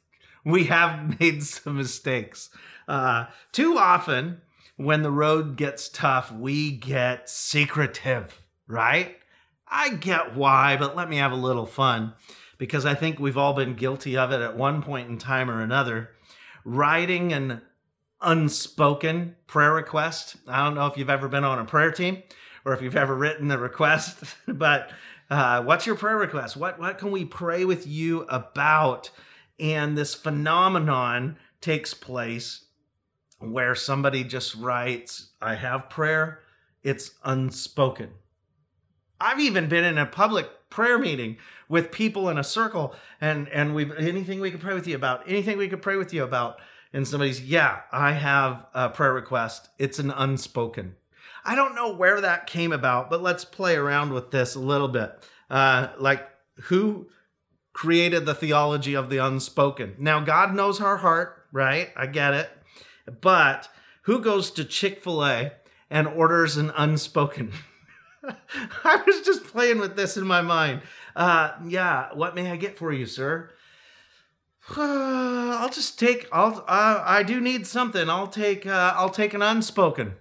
we 0.44 0.64
have 0.64 1.18
made 1.20 1.42
some 1.42 1.76
mistakes. 1.76 2.50
Uh, 2.88 3.26
too 3.52 3.76
often, 3.78 4.40
when 4.76 5.02
the 5.02 5.10
road 5.10 5.56
gets 5.56 5.88
tough, 5.88 6.32
we 6.32 6.70
get 6.70 7.28
secretive, 7.28 8.42
right? 8.66 9.16
I 9.66 9.90
get 9.90 10.34
why, 10.36 10.76
but 10.76 10.96
let 10.96 11.08
me 11.08 11.16
have 11.16 11.32
a 11.32 11.36
little 11.36 11.66
fun 11.66 12.14
because 12.58 12.86
I 12.86 12.94
think 12.94 13.18
we've 13.18 13.38
all 13.38 13.54
been 13.54 13.74
guilty 13.74 14.16
of 14.16 14.30
it 14.30 14.40
at 14.40 14.56
one 14.56 14.82
point 14.82 15.08
in 15.08 15.18
time 15.18 15.50
or 15.50 15.60
another. 15.60 16.10
Writing 16.64 17.32
an 17.32 17.60
unspoken 18.20 19.36
prayer 19.46 19.72
request. 19.72 20.36
I 20.46 20.64
don't 20.64 20.74
know 20.74 20.86
if 20.86 20.96
you've 20.96 21.10
ever 21.10 21.28
been 21.28 21.44
on 21.44 21.58
a 21.58 21.64
prayer 21.64 21.90
team 21.90 22.22
or 22.64 22.72
if 22.72 22.82
you've 22.82 22.96
ever 22.96 23.14
written 23.14 23.48
the 23.48 23.58
request, 23.58 24.22
but 24.48 24.90
uh, 25.30 25.62
what's 25.62 25.86
your 25.86 25.96
prayer 25.96 26.16
request? 26.16 26.56
What 26.56 26.78
what 26.78 26.98
can 26.98 27.10
we 27.10 27.24
pray 27.24 27.64
with 27.64 27.86
you 27.86 28.22
about? 28.22 29.10
And 29.58 29.96
this 29.96 30.14
phenomenon 30.14 31.36
takes 31.60 31.94
place 31.94 32.64
where 33.38 33.74
somebody 33.74 34.24
just 34.24 34.54
writes, 34.54 35.30
"I 35.40 35.54
have 35.54 35.90
prayer." 35.90 36.40
It's 36.82 37.12
unspoken. 37.24 38.10
I've 39.20 39.40
even 39.40 39.68
been 39.68 39.84
in 39.84 39.96
a 39.96 40.04
public 40.04 40.68
prayer 40.68 40.98
meeting 40.98 41.38
with 41.68 41.90
people 41.90 42.28
in 42.28 42.36
a 42.36 42.44
circle, 42.44 42.94
and 43.20 43.48
and 43.48 43.74
we 43.74 43.90
anything 43.96 44.40
we 44.40 44.50
could 44.50 44.60
pray 44.60 44.74
with 44.74 44.86
you 44.86 44.96
about, 44.96 45.28
anything 45.28 45.56
we 45.56 45.68
could 45.68 45.82
pray 45.82 45.96
with 45.96 46.12
you 46.12 46.24
about, 46.24 46.56
and 46.92 47.08
somebody's, 47.08 47.40
yeah, 47.40 47.80
I 47.90 48.12
have 48.12 48.66
a 48.74 48.88
prayer 48.88 49.12
request. 49.12 49.68
It's 49.78 49.98
an 49.98 50.10
unspoken 50.10 50.96
I 51.44 51.54
don't 51.54 51.74
know 51.74 51.92
where 51.92 52.20
that 52.22 52.46
came 52.46 52.72
about, 52.72 53.10
but 53.10 53.22
let's 53.22 53.44
play 53.44 53.76
around 53.76 54.12
with 54.12 54.30
this 54.30 54.54
a 54.54 54.60
little 54.60 54.88
bit. 54.88 55.12
Uh, 55.50 55.88
like, 55.98 56.26
who 56.64 57.08
created 57.74 58.24
the 58.24 58.34
theology 58.34 58.94
of 58.94 59.10
the 59.10 59.18
unspoken? 59.18 59.94
Now, 59.98 60.20
God 60.20 60.54
knows 60.54 60.80
our 60.80 60.96
heart, 60.96 61.46
right? 61.52 61.90
I 61.96 62.06
get 62.06 62.32
it. 62.32 62.50
But 63.20 63.68
who 64.02 64.20
goes 64.20 64.50
to 64.52 64.64
Chick 64.64 65.02
fil 65.02 65.24
A 65.24 65.52
and 65.90 66.08
orders 66.08 66.56
an 66.56 66.72
unspoken? 66.76 67.52
I 68.84 69.02
was 69.06 69.20
just 69.20 69.44
playing 69.44 69.80
with 69.80 69.96
this 69.96 70.16
in 70.16 70.26
my 70.26 70.40
mind. 70.40 70.80
Uh, 71.14 71.52
yeah, 71.66 72.08
what 72.14 72.34
may 72.34 72.50
I 72.50 72.56
get 72.56 72.78
for 72.78 72.90
you, 72.90 73.04
sir? 73.04 73.50
I'll 74.76 75.68
just 75.68 75.98
take. 75.98 76.26
I'll. 76.32 76.64
Uh, 76.66 77.02
I 77.04 77.22
do 77.22 77.38
need 77.38 77.66
something. 77.66 78.08
I'll 78.08 78.28
take. 78.28 78.66
Uh, 78.66 78.94
I'll 78.96 79.10
take 79.10 79.34
an 79.34 79.42
unspoken 79.42 80.14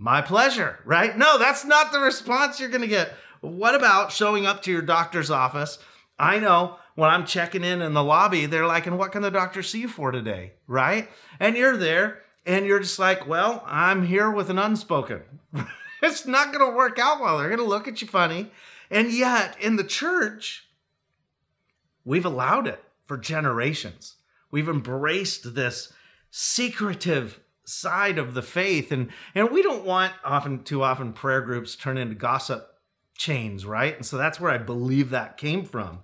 my 0.00 0.22
pleasure, 0.22 0.78
right? 0.86 1.16
No, 1.16 1.38
that's 1.38 1.66
not 1.66 1.92
the 1.92 2.00
response 2.00 2.58
you're 2.58 2.70
going 2.70 2.80
to 2.80 2.88
get. 2.88 3.12
What 3.42 3.74
about 3.74 4.10
showing 4.10 4.46
up 4.46 4.62
to 4.62 4.72
your 4.72 4.80
doctor's 4.80 5.30
office? 5.30 5.78
I 6.18 6.38
know 6.38 6.76
when 6.94 7.10
I'm 7.10 7.26
checking 7.26 7.62
in 7.62 7.82
in 7.82 7.92
the 7.92 8.02
lobby, 8.02 8.46
they're 8.46 8.66
like, 8.66 8.86
and 8.86 8.98
what 8.98 9.12
can 9.12 9.20
the 9.20 9.30
doctor 9.30 9.62
see 9.62 9.82
you 9.82 9.88
for 9.88 10.10
today, 10.10 10.54
right? 10.66 11.10
And 11.38 11.54
you're 11.54 11.76
there 11.76 12.22
and 12.46 12.64
you're 12.64 12.80
just 12.80 12.98
like, 12.98 13.28
well, 13.28 13.62
I'm 13.66 14.06
here 14.06 14.30
with 14.30 14.48
an 14.48 14.58
unspoken. 14.58 15.20
it's 16.02 16.26
not 16.26 16.50
going 16.50 16.70
to 16.70 16.76
work 16.76 16.98
out 16.98 17.20
well. 17.20 17.36
They're 17.36 17.48
going 17.48 17.58
to 17.58 17.64
look 17.64 17.86
at 17.86 18.00
you 18.00 18.08
funny. 18.08 18.50
And 18.90 19.12
yet, 19.12 19.54
in 19.60 19.76
the 19.76 19.84
church, 19.84 20.66
we've 22.06 22.24
allowed 22.24 22.66
it 22.66 22.82
for 23.04 23.18
generations. 23.18 24.16
We've 24.50 24.68
embraced 24.68 25.54
this 25.54 25.92
secretive 26.30 27.38
side 27.70 28.18
of 28.18 28.34
the 28.34 28.42
faith 28.42 28.90
and 28.90 29.10
and 29.34 29.50
we 29.50 29.62
don't 29.62 29.84
want 29.84 30.12
often 30.24 30.62
too 30.62 30.82
often 30.82 31.12
prayer 31.12 31.40
groups 31.40 31.76
turn 31.76 31.96
into 31.96 32.14
gossip 32.14 32.66
chains, 33.16 33.66
right? 33.66 33.94
And 33.94 34.04
so 34.04 34.16
that's 34.16 34.40
where 34.40 34.50
I 34.50 34.58
believe 34.58 35.10
that 35.10 35.36
came 35.36 35.64
from. 35.64 36.00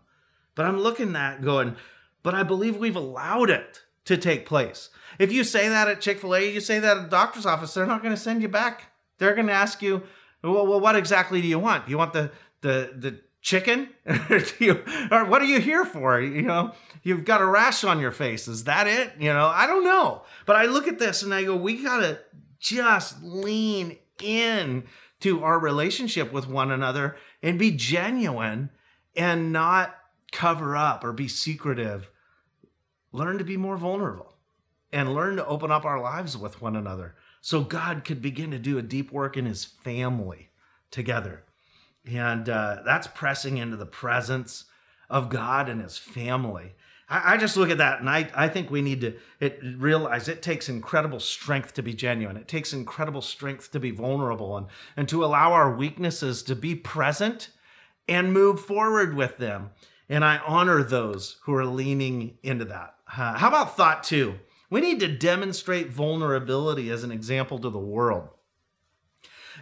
But 0.55 0.67
I'm 0.67 0.81
looking 0.81 1.17
at 1.17 1.43
going, 1.43 1.77
but 2.23 2.35
I 2.35 2.43
believe 2.43 2.77
we've 2.77 2.97
allowed 2.97 3.51
it 3.51 3.83
to 4.05 4.17
take 4.17 4.47
place. 4.47 4.91
If 5.19 5.33
you 5.33 5.43
say 5.43 5.69
that 5.69 5.89
at 5.89 6.01
Chick 6.01 6.21
fil 6.21 6.35
A, 6.35 6.53
you 6.53 6.61
say 6.61 6.79
that 6.79 6.97
at 6.97 7.07
a 7.07 7.09
doctor's 7.09 7.47
office, 7.47 7.75
they're 7.75 7.87
not 7.87 8.03
going 8.03 8.15
to 8.15 8.21
send 8.21 8.43
you 8.43 8.49
back. 8.49 8.93
They're 9.19 9.35
going 9.35 9.47
to 9.47 9.53
ask 9.53 9.83
you, 9.83 10.03
well, 10.43 10.67
well, 10.67 10.81
what 10.81 10.95
exactly 10.95 11.41
do 11.41 11.49
you 11.49 11.59
want? 11.59 11.87
Do 11.87 11.91
you 11.91 11.99
want 11.99 12.13
the, 12.13 12.31
the, 12.61 12.93
the 12.95 13.21
chicken? 13.47 13.89
or, 14.07 14.41
you, 14.59 14.83
or 15.13 15.25
what 15.25 15.41
are 15.41 15.47
you 15.47 15.61
here 15.61 15.85
for? 15.85 16.21
You 16.21 16.43
know, 16.43 16.73
you've 17.05 17.25
got 17.25 17.41
a 17.41 17.47
rash 17.47 17.85
on 17.85 18.01
your 18.01 18.11
face. 18.11 18.49
Is 18.49 18.65
that 18.65 18.89
it? 18.89 19.13
You 19.19 19.33
know, 19.33 19.47
I 19.47 19.69
don't 19.69 19.85
know. 19.85 20.23
But 20.45 20.57
I 20.57 20.67
look 20.67 20.89
at 20.89 20.99
this 20.99 21.23
and 21.23 21.33
I 21.33 21.45
go, 21.45 21.55
we 21.55 21.83
got 21.83 22.01
to 22.01 22.19
just 22.59 23.23
lean 23.23 23.99
in 24.21 24.85
to 25.21 25.45
our 25.45 25.61
relationship 25.61 26.33
with 26.33 26.49
one 26.49 26.73
another 26.73 27.17
and 27.41 27.59
be 27.59 27.71
genuine 27.71 28.71
and 29.15 29.53
not 29.53 29.97
cover 30.33 30.77
up 30.77 31.05
or 31.05 31.13
be 31.13 31.29
secretive. 31.29 32.11
Learn 33.13 33.39
to 33.39 33.45
be 33.45 33.57
more 33.57 33.77
vulnerable 33.77 34.35
and 34.93 35.15
learn 35.15 35.37
to 35.37 35.47
open 35.47 35.71
up 35.71 35.85
our 35.85 36.01
lives 36.01 36.37
with 36.37 36.61
one 36.61 36.75
another 36.75 37.15
so 37.41 37.61
God 37.61 38.05
could 38.05 38.21
begin 38.21 38.51
to 38.51 38.59
do 38.59 38.77
a 38.77 38.83
deep 38.83 39.13
work 39.13 39.37
in 39.37 39.47
his 39.47 39.65
family 39.65 40.51
together. 40.91 41.46
And 42.07 42.49
uh, 42.49 42.83
that's 42.85 43.07
pressing 43.07 43.59
into 43.59 43.77
the 43.77 43.87
presence 43.87 44.65
of 45.11 45.29
God 45.29 45.69
and 45.69 45.81
his 45.81 45.99
family. 45.99 46.75
I, 47.09 47.35
I, 47.35 47.37
just 47.37 47.57
look 47.57 47.71
at 47.71 47.79
that 47.79 48.01
and 48.01 48.11
I, 48.11 48.29
I 48.35 48.49
think 48.49 48.71
we 48.71 48.83
need 48.83 49.01
to 49.03 49.15
it, 49.41 49.61
realize 49.77 50.29
it 50.29 50.43
takes 50.43 50.69
incredible 50.69 51.21
strength 51.21 51.75
to 51.75 51.83
be 51.83 51.95
genuine. 51.95 52.37
It 52.37 52.49
takes 52.49 52.73
incredible 52.73 53.23
strength 53.23 53.71
to 53.73 53.81
be 53.81 53.91
vulnerable 53.91 54.57
and, 54.57 54.67
and 54.97 55.09
to 55.09 55.25
allow 55.25 55.53
our 55.53 55.75
weaknesses 55.75 56.43
to 56.45 56.57
be 56.57 56.75
present 56.75 57.51
and 58.09 58.33
move 58.33 58.61
forward 58.61 59.15
with 59.15 59.39
them. 59.39 59.71
And 60.09 60.25
I 60.25 60.39
honor 60.47 60.83
those 60.83 61.39
who 61.43 61.55
are 61.55 61.67
leaning 61.67 62.39
into 62.43 62.65
that. 62.67 62.95
Uh, 63.17 63.37
how 63.37 63.49
about 63.49 63.77
thought 63.77 64.05
two? 64.05 64.37
We 64.71 64.81
need 64.81 65.01
to 65.01 65.09
demonstrate 65.09 65.91
vulnerability 65.91 66.91
as 66.91 67.05
an 67.05 67.13
example 67.13 67.59
to 67.61 67.71
the 67.71 67.79
world. 67.79 68.29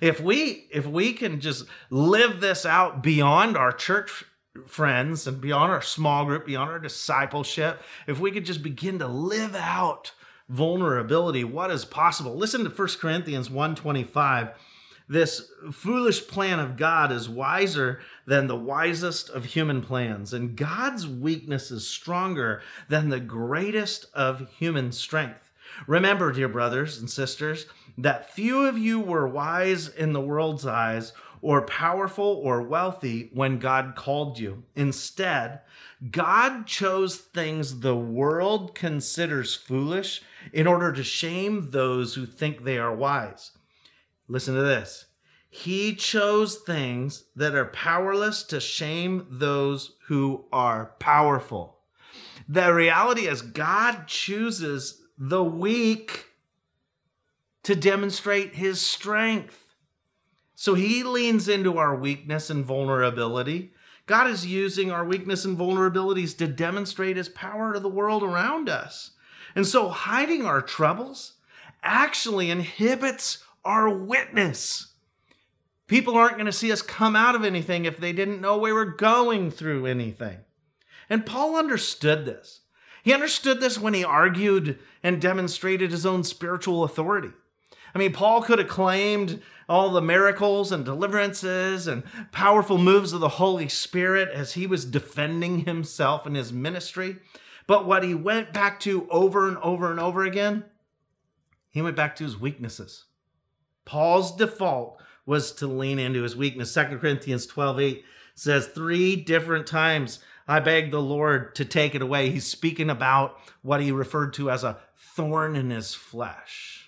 If 0.01 0.21
we 0.21 0.67
if 0.71 0.87
we 0.87 1.13
can 1.13 1.41
just 1.41 1.67
live 1.91 2.41
this 2.41 2.67
out 2.67 3.03
beyond 3.03 3.57
our 3.57 3.73
church 3.73 4.25
friends 4.67 5.27
and 5.27 5.41
beyond 5.41 5.73
our 5.73 5.83
small 5.83 6.25
group, 6.25 6.47
beyond 6.47 6.71
our 6.71 6.79
discipleship, 6.79 7.83
if 8.07 8.21
we 8.21 8.31
could 8.31 8.45
just 8.45 8.63
begin 8.63 8.99
to 9.01 9.09
live 9.09 9.55
out 9.55 10.13
vulnerability, 10.49 11.43
what 11.43 11.71
is 11.71 11.85
possible? 11.85 12.37
Listen 12.37 12.65
to 12.65 12.71
1 12.71 12.89
Corinthians 13.01 13.51
125 13.51 14.51
this 15.09 15.51
foolish 15.71 16.27
plan 16.27 16.59
of 16.59 16.77
God 16.77 17.13
is 17.13 17.29
wiser 17.29 18.01
than 18.27 18.47
the 18.47 18.57
wisest 18.57 19.29
of 19.29 19.45
human 19.45 19.83
plans, 19.83 20.33
and 20.33 20.57
God's 20.57 21.07
weakness 21.07 21.71
is 21.71 21.87
stronger 21.87 22.63
than 22.89 23.11
the 23.11 23.21
greatest 23.21 24.07
of 24.15 24.49
human 24.59 24.93
strength. 24.93 25.51
Remember, 25.87 26.33
dear 26.33 26.49
brothers 26.49 26.99
and 26.99 27.11
sisters, 27.11 27.67
that 27.97 28.33
few 28.33 28.67
of 28.67 28.77
you 28.77 29.01
were 29.01 29.29
wise 29.29 29.89
in 29.89 30.13
the 30.13 30.21
world's 30.21 30.67
eyes, 30.67 31.13
or 31.45 31.61
powerful 31.61 32.41
or 32.43 32.63
wealthy 32.63 33.29
when 33.35 33.59
God 33.59 33.95
called 33.95 34.39
you. 34.39 34.65
Instead, 34.75 35.61
God 36.11 36.67
chose 36.67 37.17
things 37.17 37.81
the 37.81 37.95
world 37.95 38.75
considers 38.75 39.55
foolish 39.55 40.23
in 40.55 40.67
order 40.67 40.91
to 40.93 41.05
shame 41.05 41.71
those 41.71 42.15
who 42.15 42.25
think 42.25 42.65
they 42.65 42.79
are 42.79 42.95
wise. 42.97 43.51
Listen 44.27 44.55
to 44.55 44.63
this. 44.63 45.05
He 45.51 45.95
chose 45.95 46.57
things 46.57 47.25
that 47.37 47.55
are 47.55 47.67
powerless 47.67 48.43
to 48.45 48.59
shame 48.59 49.27
those 49.31 49.97
who 50.07 50.47
are 50.51 50.95
powerful. 50.99 51.77
The 52.49 52.73
reality 52.73 53.27
is, 53.27 53.43
God 53.43 54.07
chooses 54.07 55.03
the 55.19 55.45
weak 55.45 56.25
to 57.65 57.75
demonstrate 57.75 58.55
his 58.55 58.81
strength. 58.81 59.75
So 60.55 60.75
he 60.75 61.03
leans 61.03 61.49
into 61.49 61.79
our 61.79 61.97
weakness 61.97 62.49
and 62.49 62.65
vulnerability. 62.65 63.73
God 64.07 64.29
is 64.29 64.47
using 64.47 64.91
our 64.91 65.05
weakness 65.05 65.45
and 65.45 65.59
vulnerabilities 65.59 66.37
to 66.39 66.47
demonstrate 66.47 67.17
his 67.17 67.29
power 67.29 67.73
to 67.73 67.81
the 67.81 67.89
world 67.89 68.23
around 68.23 68.69
us. 68.69 69.13
And 69.57 69.67
so 69.67 69.89
hiding 69.89 70.45
our 70.45 70.63
troubles 70.63 71.35
actually 71.83 72.51
inhibits 72.51 73.43
our 73.65 73.89
witness. 73.89 74.93
People 75.87 76.17
aren't 76.17 76.35
going 76.35 76.47
to 76.47 76.53
see 76.53 76.73
us 76.73 76.83
come 76.83 77.17
out 77.17 77.35
of 77.35 77.45
anything 77.45 77.85
if 77.85 77.99
they 77.99 78.13
didn't 78.13 78.41
know 78.41 78.57
we 78.57 78.73
were 78.73 78.85
going 78.85 79.51
through 79.51 79.87
anything. 79.87 80.39
And 81.11 81.27
Paul 81.27 81.57
understood 81.57 82.25
this. 82.25 82.61
He 83.03 83.13
understood 83.13 83.61
this 83.61 83.79
when 83.79 83.93
he 83.93 84.05
argued 84.05 84.79
and 85.03 85.21
demonstrated 85.21 85.91
his 85.91 86.07
own 86.07 86.25
spiritual 86.25 86.85
authority. 86.85 87.33
I 87.95 87.99
mean, 87.99 88.13
Paul 88.13 88.43
could 88.43 88.59
have 88.59 88.69
claimed 88.69 89.41
all 89.69 89.91
the 89.91 90.03
miracles 90.03 90.73
and 90.73 90.85
deliverances 90.85 91.87
and 91.87 92.03
powerful 92.33 92.77
moves 92.77 93.13
of 93.13 93.21
the 93.21 93.29
Holy 93.29 93.69
Spirit 93.69 94.29
as 94.31 94.55
he 94.55 94.67
was 94.67 94.85
defending 94.85 95.61
himself 95.61 96.27
in 96.27 96.35
his 96.35 96.53
ministry. 96.53 97.17
But 97.67 97.87
what 97.87 98.03
he 98.03 98.15
went 98.15 98.53
back 98.53 98.81
to 98.81 99.09
over 99.11 99.49
and 99.49 99.57
over 99.59 99.91
and 99.91 100.01
over 100.01 100.25
again, 100.25 100.65
he 101.71 101.83
went 101.83 101.97
back 101.97 102.17
to 102.17 102.25
his 102.25 102.39
weaknesses. 102.39 103.05
Paul's 103.85 104.35
default 104.35 105.01
was 105.27 105.53
to 105.53 105.67
lean 105.67 105.99
into 105.99 106.23
his 106.23 106.37
weakness. 106.37 106.75
2 106.75 106.99
Corinthians 106.99 107.47
12 107.47 107.81
8 107.81 108.05
says, 108.35 108.67
Three 108.67 109.17
different 109.17 109.67
times 109.67 110.19
I 110.47 110.61
begged 110.61 110.93
the 110.93 111.01
Lord 111.01 111.55
to 111.55 111.65
take 111.65 111.95
it 111.95 112.03
away. 112.03 112.31
He's 112.31 112.47
speaking 112.47 112.91
about 112.91 113.39
what 113.63 113.81
he 113.81 113.93
referred 113.93 114.35
to 114.35 114.51
as 114.51 114.63
a 114.65 114.79
thorn 114.97 115.57
in 115.57 115.71
his 115.71 115.95
flesh. 115.95 116.84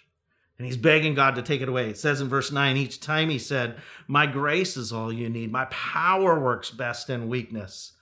And 0.58 0.66
he's 0.66 0.76
begging 0.76 1.14
God 1.14 1.34
to 1.34 1.42
take 1.42 1.60
it 1.60 1.68
away. 1.68 1.90
It 1.90 1.98
says 1.98 2.20
in 2.20 2.28
verse 2.28 2.50
9, 2.50 2.76
each 2.76 3.00
time 3.00 3.28
he 3.28 3.38
said, 3.38 3.76
My 4.08 4.26
grace 4.26 4.76
is 4.76 4.92
all 4.92 5.12
you 5.12 5.28
need. 5.28 5.52
My 5.52 5.66
power 5.66 6.40
works 6.40 6.70
best 6.70 7.10
in 7.10 7.28
weakness. 7.28 7.92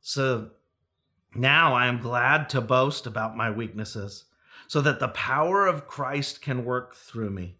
So 0.00 0.50
now 1.34 1.74
I 1.74 1.86
am 1.86 2.00
glad 2.00 2.48
to 2.50 2.62
boast 2.62 3.06
about 3.06 3.36
my 3.36 3.50
weaknesses, 3.50 4.24
so 4.66 4.80
that 4.80 4.98
the 5.00 5.08
power 5.08 5.66
of 5.66 5.86
Christ 5.86 6.40
can 6.40 6.64
work 6.64 6.94
through 6.94 7.30
me. 7.30 7.56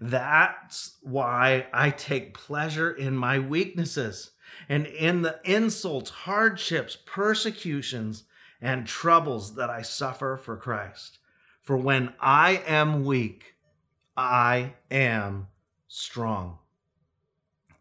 That's 0.00 0.96
why 1.02 1.66
I 1.72 1.90
take 1.90 2.34
pleasure 2.34 2.90
in 2.90 3.16
my 3.16 3.38
weaknesses 3.38 4.32
and 4.68 4.86
in 4.86 5.22
the 5.22 5.40
insults, 5.44 6.10
hardships, 6.10 6.96
persecutions, 7.04 8.24
and 8.60 8.86
troubles 8.86 9.54
that 9.54 9.70
I 9.70 9.82
suffer 9.82 10.36
for 10.36 10.56
Christ. 10.56 11.18
For 11.68 11.76
when 11.76 12.14
I 12.18 12.62
am 12.66 13.04
weak, 13.04 13.56
I 14.16 14.72
am 14.90 15.48
strong. 15.86 16.60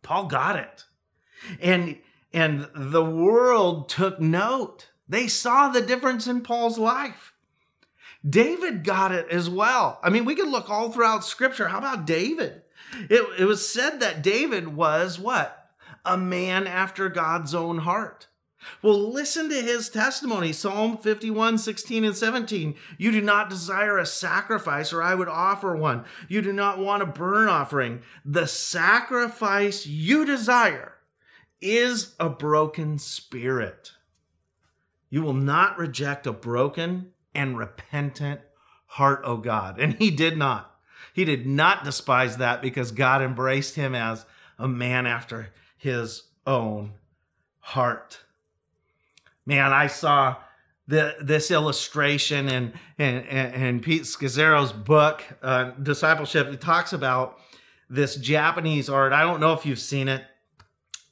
Paul 0.02 0.26
got 0.26 0.58
it. 0.58 0.84
And 1.62 1.98
and 2.34 2.68
the 2.76 3.06
world 3.06 3.88
took 3.88 4.20
note. 4.20 4.90
They 5.08 5.30
saw 5.30 5.70
the 5.70 5.80
difference 5.80 6.28
in 6.28 6.42
Paul's 6.42 6.78
life. 6.78 7.32
David 8.30 8.84
got 8.84 9.14
it 9.14 9.30
as 9.32 9.50
well. 9.50 10.02
I 10.04 10.10
mean, 10.10 10.26
we 10.26 10.36
could 10.36 10.50
look 10.50 10.70
all 10.70 10.92
throughout 10.92 11.24
scripture. 11.24 11.70
How 11.70 11.78
about 11.78 12.06
David? 12.06 12.64
It, 13.10 13.26
it 13.40 13.46
was 13.46 13.72
said 13.72 14.02
that 14.02 14.22
David 14.22 14.76
was 14.76 15.18
what? 15.18 15.70
A 16.04 16.18
man 16.18 16.68
after 16.68 17.08
God's 17.08 17.56
own 17.56 17.78
heart. 17.78 18.28
Well, 18.82 19.12
listen 19.12 19.50
to 19.50 19.62
his 19.62 19.90
testimony 19.90 20.52
Psalm 20.52 20.98
51, 20.98 21.58
16, 21.58 22.04
and 22.04 22.16
17. 22.16 22.76
You 22.98 23.12
do 23.12 23.22
not 23.22 23.50
desire 23.50 23.98
a 23.98 24.06
sacrifice, 24.06 24.92
or 24.92 25.02
I 25.02 25.16
would 25.16 25.28
offer 25.28 25.76
one. 25.76 26.06
You 26.28 26.42
do 26.42 26.52
not 26.52 26.80
want 26.80 27.04
a 27.04 27.06
burnt 27.06 27.50
offering. 27.50 28.02
The 28.26 28.48
sacrifice 28.48 29.86
you 29.86 30.26
desire 30.26 30.94
is 31.62 32.16
a 32.20 32.30
broken 32.30 33.00
spirit. 33.00 33.94
You 35.10 35.22
will 35.22 35.34
not 35.34 35.78
reject 35.78 36.28
a 36.28 36.34
broken 36.34 37.12
and 37.34 37.58
repentant 37.58 38.42
heart, 38.88 39.22
O 39.24 39.38
God. 39.38 39.80
And 39.80 39.94
he 39.94 40.12
did 40.12 40.38
not. 40.38 40.76
He 41.14 41.26
did 41.26 41.48
not 41.48 41.84
despise 41.84 42.38
that 42.38 42.62
because 42.62 42.92
God 42.92 43.22
embraced 43.22 43.76
him 43.76 43.96
as 43.96 44.26
a 44.60 44.68
man 44.68 45.06
after 45.06 45.52
his 45.78 46.24
own 46.46 46.94
heart. 47.60 48.24
Man, 49.48 49.72
I 49.72 49.88
saw 49.88 50.36
the, 50.90 51.16
this 51.22 51.52
illustration 51.52 52.74
in, 53.00 53.80
Pete 53.80 54.04
Scazzero's 54.04 54.74
book, 54.74 55.24
uh, 55.42 55.72
Discipleship. 55.82 56.50
He 56.52 56.58
talks 56.58 56.92
about 56.92 57.40
this 57.90 58.18
Japanese 58.18 58.90
art. 58.90 59.14
I 59.14 59.22
don't 59.22 59.40
know 59.40 59.54
if 59.54 59.66
you've 59.66 59.80
seen 59.80 60.10
it, 60.10 60.26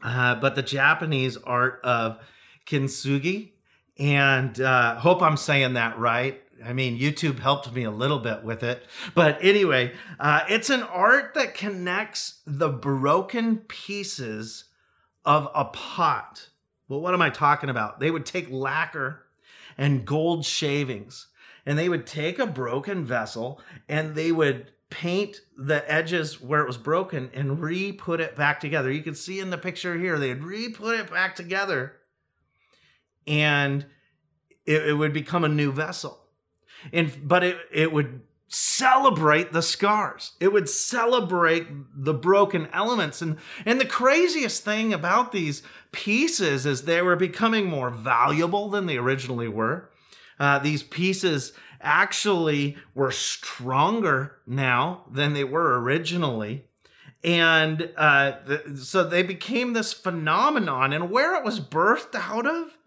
uh, 0.04 0.36
but 0.36 0.56
the 0.56 0.62
Japanese 0.62 1.38
art 1.38 1.80
of 1.86 2.20
kintsugi 2.68 3.52
and 3.98 4.60
uh, 4.60 4.96
hope 4.96 5.22
I'm 5.22 5.38
saying 5.38 5.76
that 5.76 5.98
right. 5.98 6.42
I 6.66 6.74
mean, 6.74 7.00
YouTube 7.00 7.40
helped 7.40 7.72
me 7.74 7.86
a 7.86 7.92
little 7.92 8.20
bit 8.20 8.44
with 8.44 8.64
it. 8.64 8.84
But 9.14 9.38
anyway, 9.42 9.94
uh, 10.20 10.42
it's 10.50 10.70
an 10.70 10.84
art 10.84 11.36
that 11.36 11.54
connects 11.54 12.42
the 12.46 12.68
broken 12.68 13.60
pieces 13.60 14.66
of 15.24 15.48
a 15.56 15.64
pot. 15.64 16.50
Well, 16.88 17.02
what 17.02 17.14
am 17.14 17.22
I 17.22 17.30
talking 17.30 17.70
about? 17.70 18.00
They 18.00 18.12
would 18.12 18.26
take 18.26 18.50
lacquer 18.52 19.26
and 19.78 20.06
gold 20.06 20.46
shavings, 20.46 21.28
and 21.66 21.78
they 21.78 21.90
would 21.90 22.06
take 22.06 22.40
a 22.40 22.48
broken 22.48 23.06
vessel 23.06 23.62
and 23.90 24.16
they 24.16 24.32
would 24.32 24.72
paint 24.90 25.42
the 25.58 25.92
edges 25.92 26.40
where 26.40 26.62
it 26.62 26.68
was 26.68 26.78
broken 26.78 27.30
and 27.34 27.60
re 27.60 27.92
put 27.92 28.22
it 28.22 28.36
back 28.36 28.60
together. 28.60 28.92
You 28.92 29.02
can 29.02 29.16
see 29.16 29.40
in 29.40 29.50
the 29.50 29.58
picture 29.58 29.98
here, 29.98 30.18
they'd 30.20 30.44
re 30.44 30.70
put 30.70 31.00
it 31.00 31.10
back 31.10 31.36
together 31.36 31.98
and 33.28 33.86
it, 34.66 34.90
it 34.90 34.94
would 34.94 35.14
become 35.14 35.44
a 35.44 35.50
new 35.50 35.72
vessel. 35.72 36.22
And 36.94 37.12
but 37.24 37.44
it 37.44 37.58
it 37.72 37.92
would 37.92 38.22
celebrate 38.48 39.52
the 39.52 39.62
scars. 39.62 40.34
It 40.40 40.54
would 40.54 40.70
celebrate 40.70 41.68
the 41.96 42.14
broken 42.14 42.68
elements. 42.72 43.22
And 43.22 43.38
and 43.66 43.80
the 43.80 43.86
craziest 43.86 44.64
thing 44.64 44.94
about 44.94 45.32
these 45.32 45.64
pieces 45.92 46.66
is 46.66 46.84
they 46.84 47.02
were 47.02 47.16
becoming 47.16 47.66
more 47.66 47.90
valuable 47.90 48.70
than 48.70 48.86
they 48.86 48.98
originally 48.98 49.48
were. 49.48 49.90
Uh, 50.40 50.60
these 50.60 50.84
pieces 50.84 51.54
actually 51.82 52.78
were 52.94 53.12
stronger 53.12 54.38
now 54.46 55.06
than 55.12 55.34
they 55.34 55.44
were 55.44 55.80
originally. 55.82 56.66
And 57.24 57.90
uh, 57.98 58.34
so 58.76 59.04
they 59.04 59.24
became 59.24 59.74
this 59.74 59.94
phenomenon. 59.94 60.94
And 60.94 61.10
where 61.10 61.36
it 61.36 61.44
was 61.44 61.60
birthed 61.60 62.14
out 62.14 62.46
of 62.46 62.78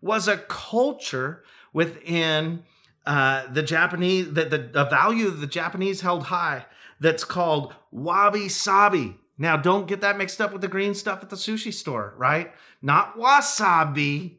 was 0.00 0.26
a 0.26 0.38
culture 0.38 1.44
within 1.72 2.64
uh, 3.08 3.50
the 3.50 3.62
Japanese, 3.62 4.34
that 4.34 4.50
the, 4.50 4.84
value 4.84 5.30
the 5.30 5.46
Japanese 5.46 6.02
held 6.02 6.24
high 6.24 6.66
that's 7.00 7.24
called 7.24 7.74
wabi 7.90 8.50
sabi. 8.50 9.16
Now, 9.38 9.56
don't 9.56 9.88
get 9.88 10.02
that 10.02 10.18
mixed 10.18 10.42
up 10.42 10.52
with 10.52 10.60
the 10.60 10.68
green 10.68 10.94
stuff 10.94 11.22
at 11.22 11.30
the 11.30 11.36
sushi 11.36 11.72
store, 11.72 12.12
right? 12.18 12.52
Not 12.82 13.16
wasabi, 13.16 14.36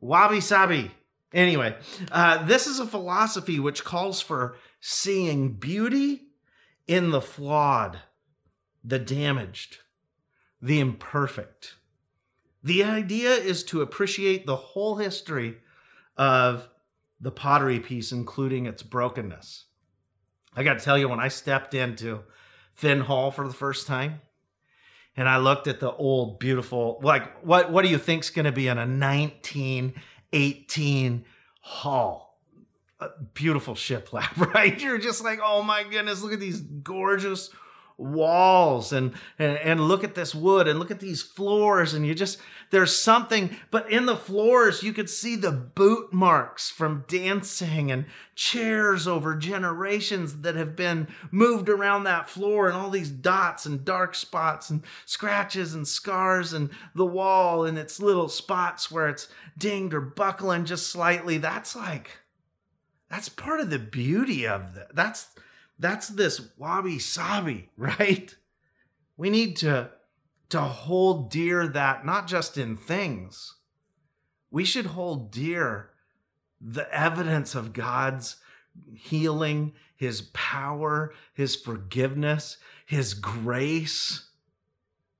wabi 0.00 0.40
sabi. 0.40 0.90
Anyway, 1.34 1.76
uh, 2.10 2.42
this 2.46 2.66
is 2.66 2.80
a 2.80 2.86
philosophy 2.86 3.60
which 3.60 3.84
calls 3.84 4.22
for 4.22 4.56
seeing 4.80 5.52
beauty 5.52 6.28
in 6.86 7.10
the 7.10 7.20
flawed, 7.20 7.98
the 8.82 8.98
damaged, 8.98 9.80
the 10.62 10.80
imperfect. 10.80 11.74
The 12.64 12.84
idea 12.84 13.32
is 13.32 13.62
to 13.64 13.82
appreciate 13.82 14.46
the 14.46 14.56
whole 14.56 14.96
history 14.96 15.58
of 16.16 16.68
the 17.22 17.30
pottery 17.30 17.80
piece, 17.80 18.12
including 18.12 18.66
its 18.66 18.82
brokenness. 18.82 19.64
I 20.54 20.64
got 20.64 20.78
to 20.78 20.84
tell 20.84 20.98
you, 20.98 21.08
when 21.08 21.20
I 21.20 21.28
stepped 21.28 21.72
into 21.72 22.24
Finn 22.74 23.00
Hall 23.00 23.30
for 23.30 23.48
the 23.48 23.54
first 23.54 23.86
time, 23.86 24.20
and 25.16 25.26
I 25.28 25.36
looked 25.38 25.68
at 25.68 25.80
the 25.80 25.92
old, 25.92 26.38
beautiful, 26.38 27.00
like 27.02 27.44
what 27.44 27.70
what 27.70 27.84
do 27.84 27.90
you 27.90 27.98
think's 27.98 28.30
going 28.30 28.46
to 28.46 28.52
be 28.52 28.68
in 28.68 28.78
a 28.78 28.86
1918 28.86 31.24
hall? 31.60 32.40
A 33.00 33.10
beautiful 33.34 33.74
shiplap, 33.74 34.36
right? 34.54 34.80
You're 34.80 34.96
just 34.98 35.24
like, 35.24 35.40
oh 35.42 35.62
my 35.62 35.82
goodness, 35.84 36.22
look 36.22 36.32
at 36.32 36.40
these 36.40 36.60
gorgeous 36.60 37.50
walls 37.96 38.92
and, 38.92 39.12
and 39.38 39.58
and 39.58 39.80
look 39.80 40.02
at 40.02 40.14
this 40.14 40.34
wood 40.34 40.66
and 40.66 40.78
look 40.78 40.90
at 40.90 41.00
these 41.00 41.22
floors 41.22 41.94
and 41.94 42.06
you 42.06 42.14
just 42.14 42.38
there's 42.70 42.96
something 42.96 43.56
but 43.70 43.90
in 43.90 44.06
the 44.06 44.16
floors 44.16 44.82
you 44.82 44.92
could 44.92 45.08
see 45.08 45.36
the 45.36 45.52
boot 45.52 46.12
marks 46.12 46.70
from 46.70 47.04
dancing 47.06 47.90
and 47.92 48.04
chairs 48.34 49.06
over 49.06 49.36
generations 49.36 50.40
that 50.40 50.56
have 50.56 50.74
been 50.74 51.06
moved 51.30 51.68
around 51.68 52.04
that 52.04 52.28
floor 52.28 52.66
and 52.66 52.76
all 52.76 52.90
these 52.90 53.10
dots 53.10 53.66
and 53.66 53.84
dark 53.84 54.14
spots 54.14 54.70
and 54.70 54.82
scratches 55.04 55.74
and 55.74 55.86
scars 55.86 56.52
and 56.52 56.70
the 56.94 57.06
wall 57.06 57.64
and 57.64 57.78
its 57.78 58.00
little 58.00 58.28
spots 58.28 58.90
where 58.90 59.08
it's 59.08 59.28
dinged 59.56 59.94
or 59.94 60.00
buckling 60.00 60.64
just 60.64 60.88
slightly. 60.88 61.38
That's 61.38 61.76
like 61.76 62.18
that's 63.10 63.28
part 63.28 63.60
of 63.60 63.70
the 63.70 63.78
beauty 63.78 64.46
of 64.46 64.74
that 64.74 64.94
that's 64.94 65.28
that's 65.82 66.08
this 66.08 66.40
wabi 66.56 66.98
sabi, 66.98 67.68
right? 67.76 68.34
We 69.16 69.28
need 69.28 69.56
to, 69.58 69.90
to 70.50 70.60
hold 70.60 71.30
dear 71.30 71.66
that 71.68 72.06
not 72.06 72.26
just 72.26 72.56
in 72.56 72.76
things, 72.76 73.56
we 74.50 74.64
should 74.64 74.86
hold 74.86 75.30
dear 75.30 75.90
the 76.60 76.92
evidence 76.94 77.54
of 77.54 77.72
God's 77.72 78.36
healing, 78.94 79.72
his 79.96 80.22
power, 80.32 81.12
his 81.34 81.56
forgiveness, 81.56 82.58
his 82.86 83.14
grace 83.14 84.28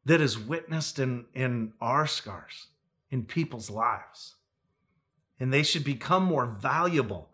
that 0.05 0.21
is 0.21 0.39
witnessed 0.39 0.99
in, 0.99 1.27
in 1.35 1.73
our 1.81 2.07
scars, 2.07 2.69
in 3.11 3.25
people's 3.25 3.71
lives. 3.71 4.37
And 5.41 5.53
they 5.53 5.63
should 5.63 5.85
become 5.85 6.25
more 6.25 6.47
valuable 6.47 7.31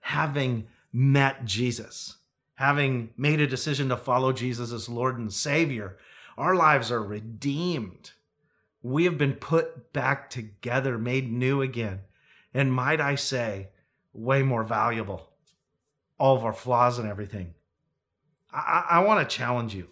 having 0.00 0.66
met 0.92 1.44
Jesus 1.44 2.16
having 2.56 3.10
made 3.16 3.40
a 3.40 3.46
decision 3.46 3.88
to 3.88 3.96
follow 3.96 4.32
Jesus 4.32 4.72
as 4.72 4.88
Lord 4.88 5.18
and 5.18 5.32
Savior, 5.32 5.96
our 6.36 6.54
lives 6.54 6.90
are 6.90 7.02
redeemed. 7.02 8.12
We 8.82 9.04
have 9.04 9.16
been 9.16 9.34
put 9.34 9.92
back 9.92 10.28
together, 10.30 10.98
made 10.98 11.32
new 11.32 11.62
again. 11.62 12.00
And 12.52 12.72
might 12.72 13.00
I 13.00 13.14
say, 13.14 13.68
way 14.12 14.42
more 14.42 14.64
valuable. 14.64 15.30
All 16.18 16.36
of 16.36 16.44
our 16.44 16.52
flaws 16.52 16.98
and 16.98 17.08
everything. 17.08 17.54
I, 18.52 18.84
I 18.90 18.98
want 19.00 19.28
to 19.28 19.36
challenge 19.36 19.74
you. 19.74 19.88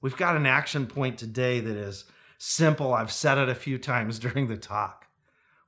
We've 0.00 0.16
got 0.16 0.36
an 0.36 0.46
action 0.46 0.86
point 0.86 1.18
today 1.18 1.58
that 1.58 1.76
is 1.76 2.04
simple. 2.38 2.94
I've 2.94 3.10
said 3.10 3.38
it 3.38 3.48
a 3.48 3.54
few 3.54 3.78
times 3.78 4.18
during 4.20 4.46
the 4.46 4.56
talk. 4.56 5.06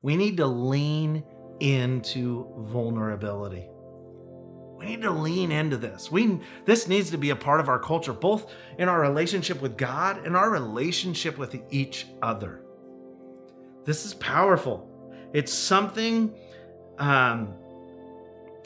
We 0.02 0.16
need 0.16 0.36
to 0.36 0.46
lean 0.46 1.24
into 1.58 2.46
vulnerability. 2.56 3.68
We 4.80 4.86
need 4.86 5.02
to 5.02 5.10
lean 5.10 5.52
into 5.52 5.76
this. 5.76 6.10
We 6.10 6.40
this 6.64 6.88
needs 6.88 7.10
to 7.10 7.18
be 7.18 7.28
a 7.30 7.36
part 7.36 7.60
of 7.60 7.68
our 7.68 7.78
culture, 7.78 8.14
both 8.14 8.50
in 8.78 8.88
our 8.88 8.98
relationship 8.98 9.60
with 9.60 9.76
God 9.76 10.24
and 10.26 10.34
our 10.34 10.48
relationship 10.48 11.36
with 11.36 11.54
each 11.70 12.06
other. 12.22 12.62
This 13.84 14.06
is 14.06 14.14
powerful. 14.14 14.88
It's 15.34 15.52
something, 15.52 16.34
um, 16.98 17.52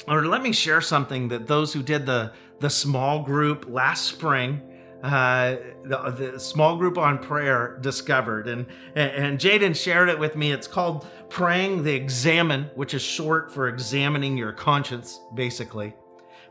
or 0.07 0.25
let 0.25 0.41
me 0.41 0.53
share 0.53 0.81
something 0.81 1.27
that 1.29 1.49
those 1.49 1.73
who 1.73 1.83
did 1.83 2.07
the 2.07 2.33
the 2.61 2.71
small 2.71 3.25
group 3.25 3.67
last 3.69 4.05
spring 4.05 4.63
uh, 5.03 5.57
the, 5.85 6.31
the, 6.33 6.41
small 6.41 6.79
group 6.79 6.97
on 6.97 7.19
prayer 7.19 7.77
discovered. 7.83 8.49
And, 8.49 8.65
and 8.95 9.39
Jaden 9.39 9.77
shared 9.77 10.09
it 10.09 10.19
with 10.19 10.35
me. 10.35 10.51
It's 10.51 10.67
called 10.67 11.07
Praying 11.29 11.83
the 11.83 11.93
Examen, 11.93 12.71
which 12.75 12.95
is 12.95 13.03
short 13.03 13.53
for 13.53 13.69
examining 13.69 14.39
your 14.39 14.53
conscience, 14.53 15.21
basically. 15.35 15.95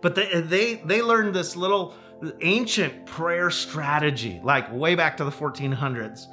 But 0.04 0.16
they 0.16 0.42
they 0.42 0.76
they 0.76 1.02
learned 1.02 1.34
this 1.34 1.56
little 1.56 1.96
ancient 2.42 3.06
prayer 3.06 3.50
strategy, 3.50 4.39
like 4.44 4.72
way 4.72 4.96
back 4.96 5.18
to 5.18 5.24
the 5.24 5.32
1400s, 5.32 6.28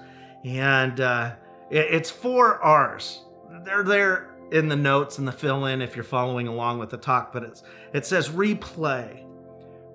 and 0.45 1.01
uh, 1.01 1.37
it, 1.71 1.87
it's 1.91 2.11
four 2.11 2.63
R's. 2.63 3.25
They're 3.65 3.85
there 3.85 4.35
in 4.51 4.69
the 4.69 4.77
notes 4.77 5.19
and 5.19 5.29
the 5.29 5.33
fill 5.33 5.67
in 5.67 5.81
if 5.81 5.95
you're 5.95 6.05
following 6.05 6.49
along 6.49 6.81
with 6.81 6.91
the 6.91 6.97
talk. 6.97 7.33
But 7.33 7.45
it's 7.45 7.63
it 7.95 8.05
says 8.05 8.29
replay, 8.29 9.25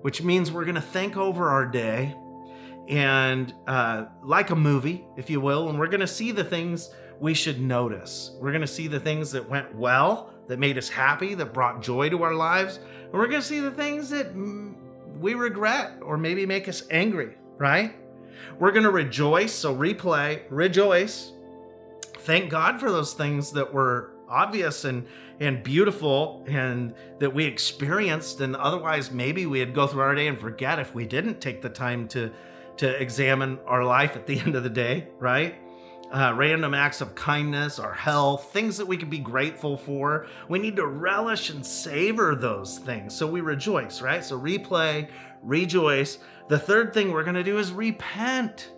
which 0.00 0.22
means 0.22 0.50
we're 0.50 0.64
gonna 0.64 0.80
think 0.80 1.18
over 1.18 1.50
our 1.50 1.66
day 1.66 2.16
and 2.88 3.52
uh, 3.66 4.06
like 4.22 4.50
a 4.50 4.56
movie, 4.56 5.04
if 5.18 5.28
you 5.28 5.40
will, 5.40 5.68
and 5.68 5.78
we're 5.78 5.88
gonna 5.88 6.06
see 6.06 6.30
the 6.32 6.44
things 6.44 6.94
we 7.20 7.34
should 7.34 7.60
notice. 7.60 8.34
We're 8.40 8.52
gonna 8.52 8.66
see 8.66 8.88
the 8.88 9.00
things 9.00 9.32
that 9.32 9.46
went 9.46 9.74
well, 9.74 10.32
that 10.48 10.58
made 10.58 10.78
us 10.78 10.88
happy, 10.88 11.34
that 11.34 11.52
brought 11.52 11.82
joy 11.82 12.08
to 12.10 12.22
our 12.22 12.34
lives, 12.34 12.78
and 13.04 13.12
we're 13.12 13.28
going 13.28 13.40
to 13.40 13.46
see 13.46 13.60
the 13.60 13.70
things 13.70 14.10
that 14.10 14.32
we 15.20 15.34
regret 15.34 15.98
or 16.02 16.16
maybe 16.16 16.46
make 16.46 16.68
us 16.68 16.84
angry, 16.90 17.36
right? 17.58 17.94
We're 18.58 18.72
going 18.72 18.84
to 18.84 18.90
rejoice. 18.90 19.52
So, 19.52 19.74
replay, 19.74 20.42
rejoice. 20.50 21.32
Thank 22.18 22.50
God 22.50 22.80
for 22.80 22.90
those 22.90 23.12
things 23.14 23.52
that 23.52 23.72
were 23.72 24.12
obvious 24.28 24.84
and 24.84 25.06
and 25.38 25.62
beautiful 25.62 26.44
and 26.48 26.94
that 27.18 27.32
we 27.32 27.44
experienced 27.44 28.40
and 28.40 28.56
otherwise 28.56 29.10
maybe 29.10 29.46
we'd 29.46 29.74
go 29.74 29.86
through 29.86 30.00
our 30.00 30.14
day 30.14 30.28
and 30.28 30.40
forget 30.40 30.78
if 30.78 30.94
we 30.94 31.06
didn't 31.06 31.40
take 31.40 31.60
the 31.62 31.68
time 31.68 32.08
to 32.08 32.32
to 32.76 33.00
examine 33.00 33.58
our 33.66 33.84
life 33.84 34.16
at 34.16 34.26
the 34.26 34.40
end 34.44 34.56
of 34.56 34.62
the 34.64 34.70
day 34.70 35.06
right 35.18 35.56
uh, 36.12 36.32
random 36.36 36.74
acts 36.74 37.00
of 37.00 37.14
kindness, 37.14 37.78
our 37.78 37.92
health, 37.92 38.52
things 38.52 38.76
that 38.78 38.86
we 38.86 38.96
can 38.96 39.10
be 39.10 39.18
grateful 39.18 39.76
for. 39.76 40.26
We 40.48 40.58
need 40.58 40.76
to 40.76 40.86
relish 40.86 41.50
and 41.50 41.64
savor 41.64 42.34
those 42.34 42.78
things. 42.78 43.14
So 43.14 43.26
we 43.26 43.40
rejoice, 43.40 44.00
right? 44.00 44.24
So 44.24 44.38
replay, 44.38 45.08
rejoice. 45.42 46.18
The 46.48 46.58
third 46.58 46.94
thing 46.94 47.10
we're 47.10 47.24
going 47.24 47.34
to 47.34 47.42
do 47.42 47.58
is 47.58 47.72
repent. 47.72 48.70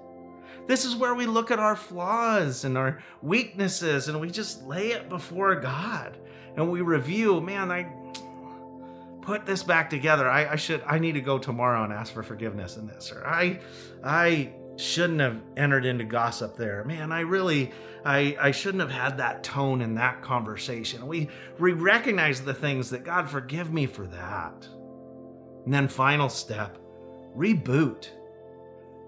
This 0.66 0.84
is 0.84 0.96
where 0.96 1.14
we 1.14 1.26
look 1.26 1.50
at 1.50 1.58
our 1.58 1.76
flaws 1.76 2.64
and 2.64 2.76
our 2.76 3.02
weaknesses 3.22 4.08
and 4.08 4.20
we 4.20 4.30
just 4.30 4.66
lay 4.66 4.92
it 4.92 5.08
before 5.08 5.54
God 5.56 6.18
and 6.56 6.70
we 6.70 6.80
review, 6.80 7.40
man, 7.40 7.70
I 7.70 7.88
put 9.22 9.46
this 9.46 9.62
back 9.62 9.90
together. 9.90 10.28
I, 10.28 10.52
I 10.52 10.56
should 10.56 10.82
I 10.86 10.98
need 10.98 11.12
to 11.12 11.20
go 11.20 11.38
tomorrow 11.38 11.84
and 11.84 11.92
ask 11.92 12.12
for 12.12 12.22
forgiveness 12.22 12.76
in 12.76 12.86
this. 12.86 13.12
Or 13.12 13.26
I 13.26 13.60
I 14.02 14.52
shouldn't 14.78 15.20
have 15.20 15.42
entered 15.56 15.84
into 15.84 16.04
gossip 16.04 16.56
there. 16.56 16.84
Man, 16.84 17.10
I 17.10 17.20
really 17.20 17.72
I 18.04 18.36
I 18.40 18.50
shouldn't 18.52 18.80
have 18.80 18.90
had 18.90 19.18
that 19.18 19.42
tone 19.42 19.82
in 19.82 19.94
that 19.96 20.22
conversation. 20.22 21.06
We 21.06 21.28
we 21.58 21.72
recognize 21.72 22.40
the 22.40 22.54
things 22.54 22.88
that 22.90 23.04
God 23.04 23.28
forgive 23.28 23.72
me 23.72 23.86
for 23.86 24.06
that. 24.06 24.68
And 25.64 25.74
then 25.74 25.88
final 25.88 26.28
step, 26.28 26.78
reboot. 27.36 28.08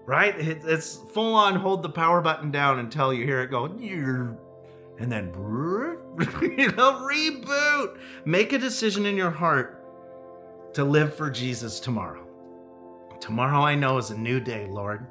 Right? 0.05 0.37
It, 0.37 0.61
it's 0.65 0.97
full 1.13 1.35
on 1.35 1.55
hold 1.55 1.83
the 1.83 1.89
power 1.89 2.21
button 2.21 2.51
down 2.51 2.79
until 2.79 3.13
you 3.13 3.23
hear 3.23 3.41
it 3.41 3.49
go 3.49 3.65
and 3.65 5.11
then 5.11 5.27
you 6.41 6.71
know 6.73 7.01
reboot. 7.09 7.97
Make 8.25 8.51
a 8.51 8.57
decision 8.57 9.05
in 9.05 9.15
your 9.15 9.31
heart 9.31 9.77
to 10.73 10.83
live 10.83 11.15
for 11.15 11.29
Jesus 11.29 11.79
tomorrow. 11.79 12.27
Tomorrow 13.21 13.61
I 13.61 13.75
know 13.75 13.97
is 13.97 14.09
a 14.09 14.17
new 14.17 14.39
day, 14.41 14.67
Lord. 14.67 15.07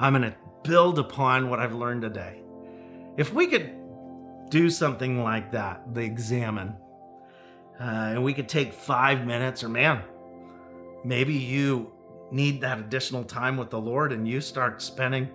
I'm 0.00 0.14
going 0.14 0.32
to 0.32 0.36
build 0.62 0.98
upon 0.98 1.50
what 1.50 1.60
I've 1.60 1.74
learned 1.74 2.00
today. 2.00 2.40
If 3.18 3.34
we 3.34 3.46
could 3.46 3.70
do 4.48 4.70
something 4.70 5.22
like 5.22 5.52
that, 5.52 5.94
the 5.94 6.00
Examen, 6.00 6.74
uh, 7.78 7.84
and 7.84 8.24
we 8.24 8.32
could 8.32 8.48
take 8.48 8.72
five 8.72 9.26
minutes, 9.26 9.62
or 9.62 9.68
man, 9.68 10.02
maybe 11.04 11.34
you 11.34 11.92
need 12.30 12.62
that 12.62 12.78
additional 12.78 13.24
time 13.24 13.58
with 13.58 13.68
the 13.68 13.78
Lord 13.80 14.12
and 14.12 14.26
you 14.26 14.40
start 14.40 14.80
spending 14.80 15.28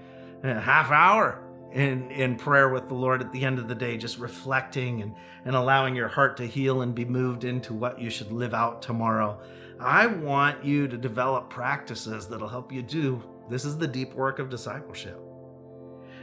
a 0.43 0.60
half 0.60 0.89
hour 0.89 1.43
in, 1.71 2.10
in 2.10 2.36
prayer 2.36 2.69
with 2.69 2.88
the 2.88 2.95
Lord 2.95 3.21
at 3.21 3.32
the 3.32 3.43
end 3.43 3.60
of 3.60 3.67
the 3.67 3.75
day, 3.75 3.97
just 3.97 4.17
reflecting 4.17 5.04
and, 5.04 5.13
and 5.45 5.56
allowing 5.56 5.95
your 5.95 6.08
heart 6.08 6.38
to 6.38 6.47
heal 6.47 6.82
and 6.82 6.95
be 6.95 7.06
moved 7.06 7.43
into 7.43 7.73
what 7.73 8.01
you 8.01 8.10
should 8.10 8.32
live 8.32 8.56
out 8.56 8.82
tomorrow. 8.82 9.39
I 9.80 10.08
want 10.08 10.65
you 10.65 10.88
to 10.88 10.97
develop 10.97 11.51
practices 11.51 12.28
that'll 12.28 12.47
help 12.47 12.71
you 12.71 12.82
do 12.82 13.21
this 13.49 13.65
is 13.65 13.77
the 13.77 13.88
deep 13.88 14.13
work 14.13 14.39
of 14.39 14.49
discipleship. 14.49 15.19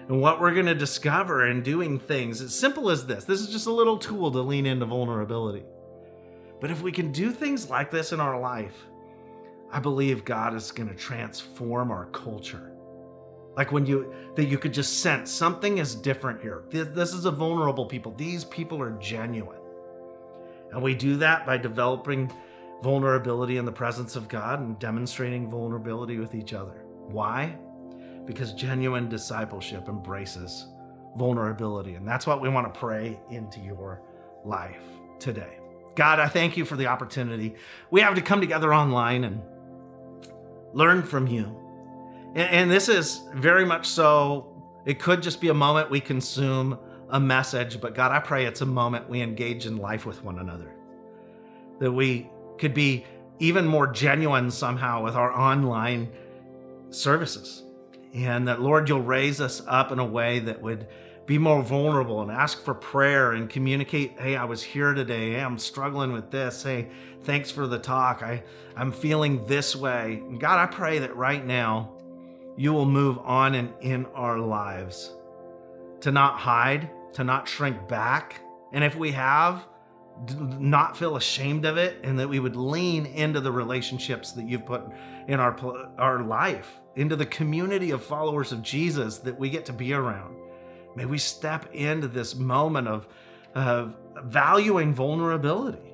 And 0.09 0.21
what 0.21 0.41
we're 0.41 0.55
going 0.55 0.67
to 0.67 0.75
discover 0.75 1.47
in 1.47 1.63
doing 1.63 1.99
things, 1.99 2.41
as 2.41 2.55
simple 2.55 2.91
as 2.91 3.07
this, 3.07 3.25
this 3.25 3.41
is 3.41 3.49
just 3.49 3.67
a 3.67 3.73
little 3.73 3.97
tool 3.97 4.31
to 4.33 4.41
lean 4.41 4.67
into 4.67 4.85
vulnerability. 4.85 5.65
But 6.61 6.71
if 6.71 6.83
we 6.83 6.93
can 6.93 7.13
do 7.13 7.31
things 7.31 7.71
like 7.71 7.91
this 7.91 8.13
in 8.13 8.21
our 8.21 8.39
life, 8.39 8.77
I 9.71 9.79
believe 9.79 10.25
God 10.25 10.55
is 10.55 10.71
going 10.71 10.89
to 10.89 10.95
transform 10.95 11.91
our 11.91 12.07
culture. 12.07 12.73
Like 13.57 13.71
when 13.71 13.87
you 13.87 14.15
that 14.35 14.45
you 14.45 14.59
could 14.59 14.73
just 14.73 15.01
sense 15.01 15.31
something 15.31 15.79
is 15.79 15.95
different 15.95 16.41
here. 16.41 16.65
This, 16.71 16.89
this, 16.89 17.13
is 17.13 17.27
a 17.27 17.31
vulnerable 17.31 17.87
people. 17.87 18.13
These 18.13 18.45
people 18.45 18.81
are 18.81 18.93
genuine. 18.99 19.61
And 20.71 20.83
we 20.83 20.95
do 20.95 21.17
that 21.19 21.45
by 21.45 21.59
developing 21.59 22.33
vulnerability 22.83 23.59
in 23.59 23.65
the 23.65 23.73
presence 23.73 24.17
of 24.17 24.29
god 24.29 24.61
and 24.61 24.79
demonstrating 24.79 25.49
vulnerability 25.51 26.19
with 26.19 26.35
each 26.35 26.53
other 26.53 26.82
why? 27.09 27.57
Because 28.25 28.53
genuine 28.53 29.09
discipleship 29.09 29.89
embraces 29.89 30.67
vulnerability 31.17 31.95
and 31.95 32.09
that's 32.09 32.27
what 32.27 32.41
we 32.41 32.49
want 32.49 32.73
to 32.73 32.81
pray 32.81 33.21
into 33.31 33.61
your 33.61 34.01
life 34.45 34.83
today. 35.19 35.59
God 35.95 36.19
i 36.21 36.27
thank 36.27 36.57
you 36.57 36.65
for 36.65 36.75
the 36.75 36.87
opportunity 36.87 37.55
we 37.91 38.01
have 38.01 38.15
to 38.15 38.23
come 38.23 38.41
together 38.41 38.73
online 38.73 39.25
and 39.25 39.43
learn 40.73 41.03
from 41.03 41.27
you. 41.27 41.59
And, 42.35 42.71
this 42.71 42.89
is 42.89 43.21
very 43.35 43.67
much 43.67 43.87
so, 43.87 44.49
it 44.87 44.99
could 44.99 45.23
just 45.23 45.41
be 45.41 45.49
a 45.49 45.55
moment 45.55 45.91
we 45.91 46.01
consume 46.01 46.79
a 47.11 47.21
message, 47.21 47.79
but 47.81 47.95
God, 47.95 48.11
I 48.11 48.21
pray 48.21 48.47
it's 48.47 48.63
a 48.63 48.67
moment 48.67 49.09
we 49.09 49.21
engage 49.21 49.67
in 49.67 49.77
life 49.77 50.07
with 50.07 50.25
one 50.25 50.39
another. 50.39 50.75
That 51.79 51.93
we 51.93 52.31
could 52.59 52.73
be 52.73 53.05
even 53.39 53.67
more 53.67 53.87
genuine 53.87 54.51
somehow 54.51 55.03
with 55.03 55.15
our 55.15 55.31
online 55.31 56.11
services. 56.95 57.63
And 58.15 58.47
that, 58.49 58.61
Lord, 58.61 58.89
you'll 58.89 59.03
raise 59.03 59.41
us 59.41 59.63
up 59.67 59.93
in 59.93 59.99
a 59.99 60.05
way 60.05 60.39
that 60.41 60.61
would 60.61 60.87
be 61.25 61.39
more 61.39 61.63
vulnerable 61.63 62.21
and 62.21 62.31
ask 62.31 62.63
for 62.63 62.75
prayer 62.75 63.31
and 63.31 63.49
communicate 63.49 64.19
hey 64.19 64.35
i 64.35 64.45
was 64.45 64.61
here 64.61 64.93
today 64.93 65.35
hey 65.35 65.41
i'm 65.41 65.57
struggling 65.57 66.13
with 66.13 66.33
this 66.33 66.65
hey 66.65 66.89
thanks 67.23 67.49
for 67.49 67.69
the 67.69 67.79
talk 67.79 68.25
i 68.25 68.43
i'm 68.75 68.91
feeling 68.91 69.47
this 69.47 69.77
way 69.77 70.21
god 70.41 70.59
i 70.59 70.67
pray 70.67 70.99
that 70.99 71.15
right 71.15 71.47
now 71.47 71.93
you 72.57 72.73
will 72.73 72.87
move 72.87 73.19
on 73.19 73.55
and 73.55 73.73
in 73.81 74.07
our 74.15 74.39
lives. 74.39 75.13
To 76.01 76.13
not 76.13 76.39
hide, 76.39 76.91
to 77.15 77.25
not 77.25 77.49
shrink 77.49 77.89
back. 77.89 78.41
And 78.73 78.85
if 78.85 78.95
we 78.95 79.13
have, 79.13 79.65
not 80.59 80.97
feel 80.97 81.17
ashamed 81.17 81.65
of 81.65 81.77
it, 81.77 81.99
and 82.03 82.19
that 82.19 82.29
we 82.29 82.39
would 82.39 82.57
lean 82.57 83.07
into 83.07 83.41
the 83.41 83.53
relationships 83.53 84.33
that 84.33 84.49
you've 84.49 84.67
put 84.67 84.83
in 85.29 85.41
our, 85.41 85.57
our 85.99 86.23
life, 86.23 86.81
into 86.97 87.17
the 87.17 87.27
community 87.27 87.91
of 87.91 88.05
followers 88.05 88.53
of 88.53 88.63
Jesus 88.63 89.19
that 89.19 89.39
we 89.39 89.51
get 89.51 89.67
to 89.67 89.73
be 89.73 89.93
around. 89.93 90.37
May 90.95 91.07
we 91.07 91.19
step 91.19 91.73
into 91.75 92.09
this 92.09 92.35
moment 92.35 92.89
of, 92.89 93.07
of 93.55 93.97
valuing 94.25 94.93
vulnerability. 94.93 95.93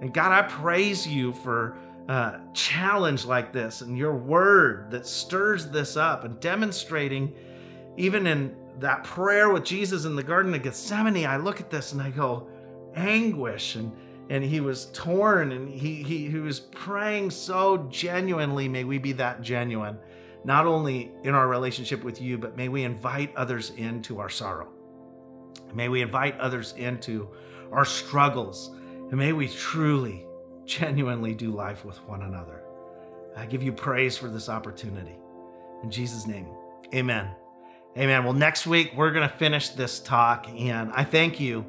And 0.00 0.12
God, 0.12 0.32
I 0.32 0.42
praise 0.42 1.06
you 1.06 1.32
for 1.32 1.76
uh, 2.08 2.38
challenge 2.54 3.24
like 3.24 3.52
this 3.52 3.82
and 3.82 3.96
your 3.96 4.16
word 4.16 4.90
that 4.90 5.06
stirs 5.06 5.68
this 5.68 5.96
up 5.96 6.24
and 6.24 6.40
demonstrating, 6.40 7.32
even 7.96 8.26
in 8.26 8.56
that 8.80 9.04
prayer 9.04 9.50
with 9.50 9.64
Jesus 9.64 10.06
in 10.06 10.16
the 10.16 10.22
Garden 10.22 10.54
of 10.54 10.62
Gethsemane, 10.62 11.26
I 11.26 11.36
look 11.36 11.60
at 11.60 11.70
this 11.70 11.92
and 11.92 12.00
I 12.00 12.10
go, 12.10 12.48
anguish 12.94 13.76
and 13.76 13.92
and 14.28 14.44
he 14.44 14.60
was 14.60 14.86
torn 14.92 15.52
and 15.52 15.68
he, 15.68 16.02
he 16.02 16.28
he 16.28 16.38
was 16.38 16.60
praying 16.60 17.30
so 17.30 17.78
genuinely 17.90 18.68
may 18.68 18.84
we 18.84 18.98
be 18.98 19.12
that 19.12 19.42
genuine 19.42 19.98
not 20.44 20.66
only 20.66 21.10
in 21.24 21.34
our 21.34 21.48
relationship 21.48 22.02
with 22.04 22.20
you 22.20 22.38
but 22.38 22.56
may 22.56 22.68
we 22.68 22.84
invite 22.84 23.34
others 23.36 23.70
into 23.76 24.18
our 24.18 24.28
sorrow 24.28 24.68
may 25.74 25.88
we 25.88 26.02
invite 26.02 26.38
others 26.38 26.74
into 26.76 27.28
our 27.72 27.84
struggles 27.84 28.70
and 29.10 29.18
may 29.18 29.32
we 29.32 29.48
truly 29.48 30.26
genuinely 30.70 31.34
do 31.34 31.50
life 31.50 31.84
with 31.84 31.98
one 32.06 32.22
another. 32.22 32.62
I 33.36 33.46
give 33.46 33.62
you 33.62 33.72
praise 33.72 34.16
for 34.16 34.28
this 34.28 34.48
opportunity. 34.48 35.16
In 35.82 35.90
Jesus' 35.90 36.26
name, 36.26 36.46
amen. 36.94 37.30
Amen. 37.98 38.22
Well, 38.22 38.34
next 38.34 38.66
week 38.68 38.92
we're 38.94 39.10
going 39.10 39.28
to 39.28 39.36
finish 39.36 39.70
this 39.70 39.98
talk, 39.98 40.46
and 40.48 40.92
I 40.92 41.02
thank 41.02 41.40
you, 41.40 41.64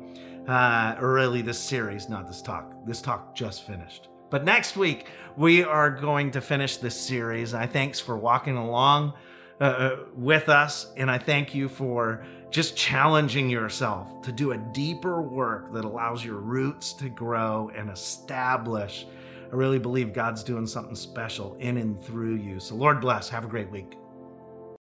uh, 0.48 0.96
really 1.00 1.42
this 1.42 1.60
series, 1.60 2.10
not 2.10 2.28
this 2.28 2.42
talk. 2.42 2.74
This 2.86 3.02
talk 3.02 3.36
just 3.36 3.66
finished. 3.66 4.10
But 4.30 4.46
next 4.46 4.78
week 4.78 5.08
we 5.36 5.64
are 5.64 5.90
going 5.90 6.32
to 6.32 6.42
finish 6.42 6.78
this 6.78 7.00
series. 7.00 7.54
I 7.54 7.68
thanks 7.68 8.00
for 8.00 8.18
walking 8.18 8.58
along 8.58 9.14
uh, 9.60 9.64
uh 9.64 9.96
with 10.16 10.50
us, 10.50 10.92
and 10.98 11.12
I 11.12 11.18
thank 11.18 11.54
you 11.54 11.70
for 11.70 12.26
just 12.50 12.76
challenging 12.76 13.50
yourself 13.50 14.22
to 14.24 14.32
do 14.32 14.52
a 14.52 14.58
deeper 14.58 15.22
work 15.22 15.72
that 15.74 15.86
allows 15.86 16.24
your 16.24 16.38
roots 16.38 16.94
to 16.94 17.10
grow 17.10 17.72
and 17.76 17.90
establish. 17.90 19.06
I 19.52 19.56
really 19.56 19.80
believe 19.80 20.14
God's 20.14 20.44
doing 20.44 20.68
something 20.68 20.96
special 20.96 21.56
in 21.60 21.78
and 21.78 22.02
through 22.04 22.36
you. 22.36 22.60
So, 22.60 22.76
Lord 22.76 23.02
bless. 23.02 23.30
Have 23.30 23.46
a 23.46 23.48
great 23.48 23.70
week. 23.70 23.98